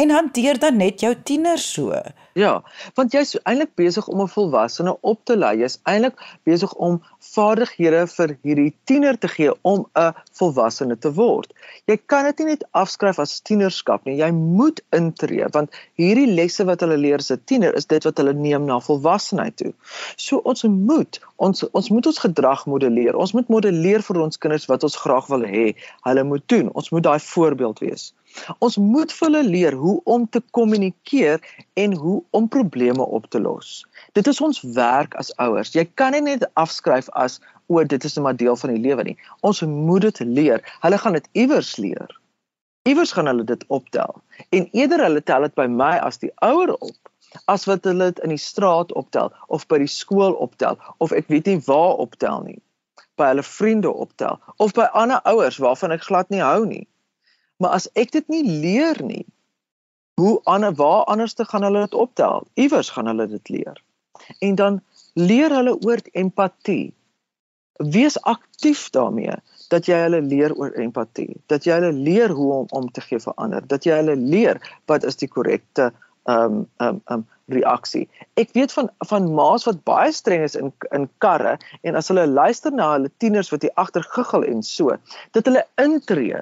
En 0.00 0.10
hanteer 0.10 0.58
dan 0.58 0.76
net 0.76 1.00
jou 1.00 1.12
tieners 1.22 1.64
so. 1.72 1.94
Ja, 2.34 2.52
want 2.98 3.12
jy's 3.14 3.36
eintlik 3.46 3.76
besig 3.78 4.06
om 4.10 4.22
'n 4.22 4.32
volwassene 4.32 4.94
op 5.10 5.20
te 5.30 5.36
lei. 5.36 5.52
Jy's 5.60 5.76
eintlik 5.92 6.16
besig 6.42 6.72
om 6.86 6.96
vaardighede 7.34 8.00
vir 8.14 8.32
hierdie 8.42 8.72
tiener 8.90 9.18
te 9.18 9.28
gee 9.28 9.52
om 9.62 9.84
'n 9.94 10.10
volwassene 10.38 10.96
te 10.98 11.12
word. 11.18 11.52
Jy 11.86 11.96
kan 12.06 12.24
dit 12.24 12.38
nie 12.38 12.46
net 12.46 12.64
afskryf 12.72 13.18
as 13.18 13.40
tienerskap 13.40 14.04
nie. 14.04 14.16
Jy 14.16 14.30
moet 14.32 14.82
intree 14.90 15.46
want 15.52 15.70
hierdie 15.94 16.26
lesse 16.26 16.64
wat 16.64 16.80
hulle 16.80 16.98
leer 16.98 17.22
as 17.22 17.30
'n 17.30 17.44
tiener 17.44 17.74
is 17.74 17.86
dit 17.86 18.04
wat 18.04 18.18
hulle 18.18 18.34
neem 18.34 18.66
na 18.66 18.80
volwassenheid 18.80 19.56
toe. 19.56 19.72
So 20.16 20.38
ons 20.38 20.62
moet 20.64 21.20
ons 21.36 21.70
ons 21.70 21.90
moet 21.90 22.06
ons 22.06 22.18
gedrag 22.18 22.66
modelleer. 22.66 23.14
Ons 23.14 23.32
moet 23.32 23.48
modelleer 23.48 24.02
vir 24.02 24.20
ons 24.20 24.38
kinders 24.38 24.66
wat 24.66 24.82
ons 24.82 24.96
graag 24.96 25.26
wil 25.26 25.46
hê 25.46 25.76
hulle 26.02 26.24
moet 26.24 26.48
doen. 26.48 26.74
Ons 26.74 26.90
moet 26.90 27.02
daai 27.02 27.20
voorbeeld 27.20 27.78
wees. 27.78 28.12
Ons 28.58 28.76
moet 28.80 29.12
vir 29.12 29.26
hulle 29.28 29.42
leer 29.46 29.76
hoe 29.78 30.00
om 30.04 30.26
te 30.28 30.42
kommunikeer 30.56 31.40
en 31.80 31.94
hoe 31.94 32.16
om 32.30 32.48
probleme 32.48 33.04
op 33.04 33.28
te 33.30 33.40
los. 33.40 33.84
Dit 34.12 34.26
is 34.26 34.40
ons 34.40 34.60
werk 34.76 35.14
as 35.20 35.32
ouers. 35.42 35.72
Jy 35.74 35.86
kan 35.94 36.16
nie 36.16 36.24
net 36.26 36.46
afskryf 36.60 37.08
as 37.14 37.40
o, 37.66 37.80
dit 37.84 38.04
is 38.04 38.16
net 38.16 38.24
maar 38.24 38.36
deel 38.36 38.58
van 38.60 38.74
die 38.74 38.82
lewe 38.82 39.06
nie. 39.10 39.16
Ons 39.40 39.62
moet 39.62 40.04
dit 40.08 40.20
leer. 40.26 40.64
Hulle 40.84 40.98
gaan 40.98 41.16
dit 41.18 41.28
iewers 41.32 41.76
leer. 41.76 42.20
Iewers 42.84 43.14
gaan 43.16 43.30
hulle 43.30 43.46
dit 43.48 43.64
optel. 43.72 44.20
En 44.52 44.68
eerder 44.76 45.06
hulle 45.06 45.22
tel 45.24 45.48
dit 45.48 45.54
by 45.56 45.66
my 45.70 45.94
as 46.04 46.20
die 46.20 46.32
ouer 46.44 46.74
op 46.76 46.98
as 47.50 47.64
wat 47.64 47.84
hulle 47.84 48.10
dit 48.12 48.22
in 48.26 48.34
die 48.34 48.40
straat 48.40 48.92
optel 48.92 49.32
of 49.46 49.66
by 49.70 49.80
die 49.82 49.90
skool 49.90 50.36
optel 50.44 50.78
of 51.02 51.12
ek 51.16 51.30
weet 51.32 51.50
nie 51.50 51.60
waar 51.66 51.98
optel 52.04 52.44
nie 52.46 52.60
by 53.18 53.30
hulle 53.32 53.46
vriende 53.46 53.90
optel 53.90 54.40
of 54.62 54.74
by 54.76 54.86
ander 55.00 55.22
ouers 55.30 55.58
waarvan 55.62 55.94
ek 55.96 56.06
glad 56.08 56.30
nie 56.34 56.42
hou 56.44 56.64
nie 56.68 56.84
Maar 57.56 57.78
as 57.78 57.88
ek 57.92 58.12
dit 58.16 58.28
nie 58.28 58.42
leer 58.44 59.00
nie, 59.04 59.24
hoe 60.20 60.40
ander 60.50 60.74
waar 60.74 61.04
anders 61.10 61.34
te 61.34 61.44
gaan 61.44 61.62
hulle 61.66 61.86
dit 61.86 61.94
optel? 61.94 62.46
Iewers 62.54 62.90
gaan 62.94 63.06
hulle 63.10 63.26
dit 63.28 63.48
leer. 63.48 63.82
En 64.38 64.54
dan 64.54 64.80
leer 65.14 65.50
hulle 65.50 65.74
oor 65.82 66.02
empatie. 66.12 66.94
Wees 67.76 68.20
aktief 68.22 68.90
daarmee 68.90 69.34
dat 69.68 69.86
jy 69.90 69.98
hulle 70.04 70.20
leer 70.22 70.54
oor 70.54 70.74
empatie, 70.78 71.34
dat 71.50 71.66
jy 71.66 71.78
hulle 71.80 71.92
leer 71.92 72.30
hoe 72.30 72.50
om 72.52 72.66
om 72.70 72.90
te 72.90 73.02
gee 73.02 73.18
vir 73.18 73.34
ander, 73.42 73.66
dat 73.66 73.86
jy 73.86 73.96
hulle 73.98 74.16
leer 74.16 74.60
wat 74.90 75.06
is 75.08 75.18
die 75.18 75.30
korrekte 75.30 75.90
ehm 76.24 76.58
um, 76.58 76.60
ehm 76.80 76.94
um, 76.94 77.00
um, 77.12 77.24
reaksie. 77.52 78.06
Ek 78.40 78.54
weet 78.56 78.72
van 78.72 78.88
van 79.08 79.26
ma's 79.36 79.66
wat 79.68 79.82
baie 79.84 80.12
streng 80.12 80.44
is 80.46 80.54
in 80.56 80.70
in 80.96 81.08
karre 81.18 81.58
en 81.82 81.98
as 82.00 82.08
hulle 82.08 82.26
luister 82.26 82.72
na 82.72 82.92
hulle 82.94 83.10
tieners 83.18 83.50
wat 83.52 83.66
hier 83.66 83.74
agter 83.82 84.06
guggel 84.14 84.46
en 84.48 84.62
so, 84.62 84.96
dat 85.36 85.50
hulle 85.50 85.66
intree 85.82 86.40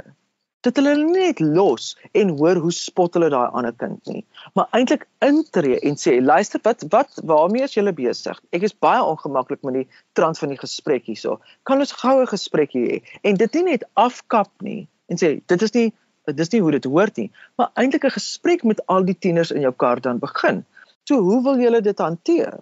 dat 0.62 0.76
hulle 0.78 0.94
net 0.96 1.40
los 1.40 1.92
en 2.18 2.28
hoor 2.38 2.60
hoe 2.62 2.72
spot 2.72 3.16
hulle 3.18 3.30
daai 3.34 3.50
ander 3.50 3.74
kind 3.78 4.10
nie. 4.10 4.22
Maar 4.54 4.68
eintlik 4.78 5.06
intree 5.26 5.80
en 5.88 5.98
sê 5.98 6.18
luister 6.22 6.62
wat 6.66 6.84
wat 6.94 7.18
waarmee 7.30 7.66
is 7.66 7.74
julle 7.74 7.94
besig? 7.96 8.38
Ek 8.54 8.66
is 8.68 8.76
baie 8.86 9.02
ongemaklik 9.02 9.62
met 9.66 9.80
die 9.80 9.86
trant 10.18 10.38
van 10.38 10.54
die 10.54 10.60
gesprek 10.60 11.08
hierso. 11.10 11.40
Kan 11.68 11.82
ons 11.82 11.94
goue 12.02 12.28
gesprek 12.30 12.76
hê 12.78 13.00
en 13.26 13.40
dit 13.40 13.58
nie 13.58 13.64
net 13.72 13.86
afkap 13.98 14.52
nie 14.62 14.86
en 15.10 15.18
sê 15.18 15.34
dit 15.40 15.66
is 15.68 15.74
nie 15.78 15.88
dit 16.30 16.44
is 16.44 16.52
nie 16.54 16.62
hoe 16.62 16.76
dit 16.78 16.86
hoort 16.86 17.18
nie 17.18 17.30
maar 17.58 17.72
eintlik 17.74 18.06
'n 18.06 18.18
gesprek 18.18 18.62
met 18.64 18.86
al 18.86 19.02
die 19.08 19.18
tieners 19.18 19.50
in 19.50 19.66
jou 19.66 19.74
kar 19.74 20.00
dan 20.00 20.22
begin. 20.22 20.64
So 21.08 21.18
hoe 21.18 21.42
wil 21.42 21.58
julle 21.58 21.82
dit 21.82 21.98
hanteer? 21.98 22.60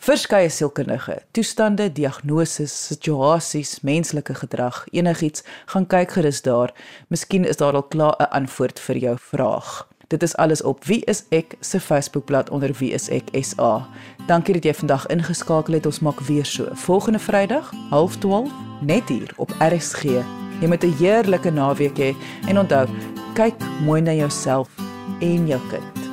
verskeie 0.01 0.49
sielkundige 0.49 1.19
toestande, 1.37 1.91
diagnoses, 1.93 2.73
situasies, 2.87 3.81
menslike 3.85 4.35
gedrag, 4.35 4.87
enigiets. 4.91 5.45
Gaan 5.67 5.87
kyk 5.87 6.17
gerus 6.17 6.41
daar. 6.43 6.73
Miskien 7.13 7.45
is 7.45 7.61
daar 7.61 7.77
al 7.77 7.83
klaar 7.83 8.17
'n 8.19 8.33
antwoord 8.41 8.81
vir 8.81 8.97
jou 8.97 9.17
vraag. 9.19 9.89
Dit 10.09 10.23
is 10.23 10.37
alles 10.37 10.63
op 10.63 10.85
Wie 10.85 11.05
is 11.05 11.25
ek 11.29 11.55
se 11.61 11.81
Facebookblad 11.81 12.51
onder 12.51 12.73
Wie 12.79 12.93
is 12.93 13.09
ek 13.09 13.29
SA. 13.41 13.89
Dankie 14.27 14.55
dat 14.55 14.65
jy 14.65 14.75
vandag 14.75 15.07
ingeskakel 15.07 15.75
het. 15.75 15.87
Ons 15.87 16.01
maak 16.01 16.21
weer 16.21 16.45
so 16.45 16.69
volgende 16.73 17.19
Vrydag, 17.19 17.73
12:30 17.91 18.53
net 18.81 19.09
hier 19.09 19.33
op 19.37 19.51
RSG. 19.59 20.03
Jy 20.61 20.69
moet 20.69 20.85
'n 20.85 20.97
heerlike 20.99 21.51
naweek 21.51 21.99
hê 21.99 22.15
en 22.49 22.59
onthou 22.59 22.87
kyk 23.35 23.57
mooi 23.85 24.01
na 24.05 24.13
jouself 24.13 24.69
en 25.21 25.49
jou 25.49 25.61
kind. 25.71 26.12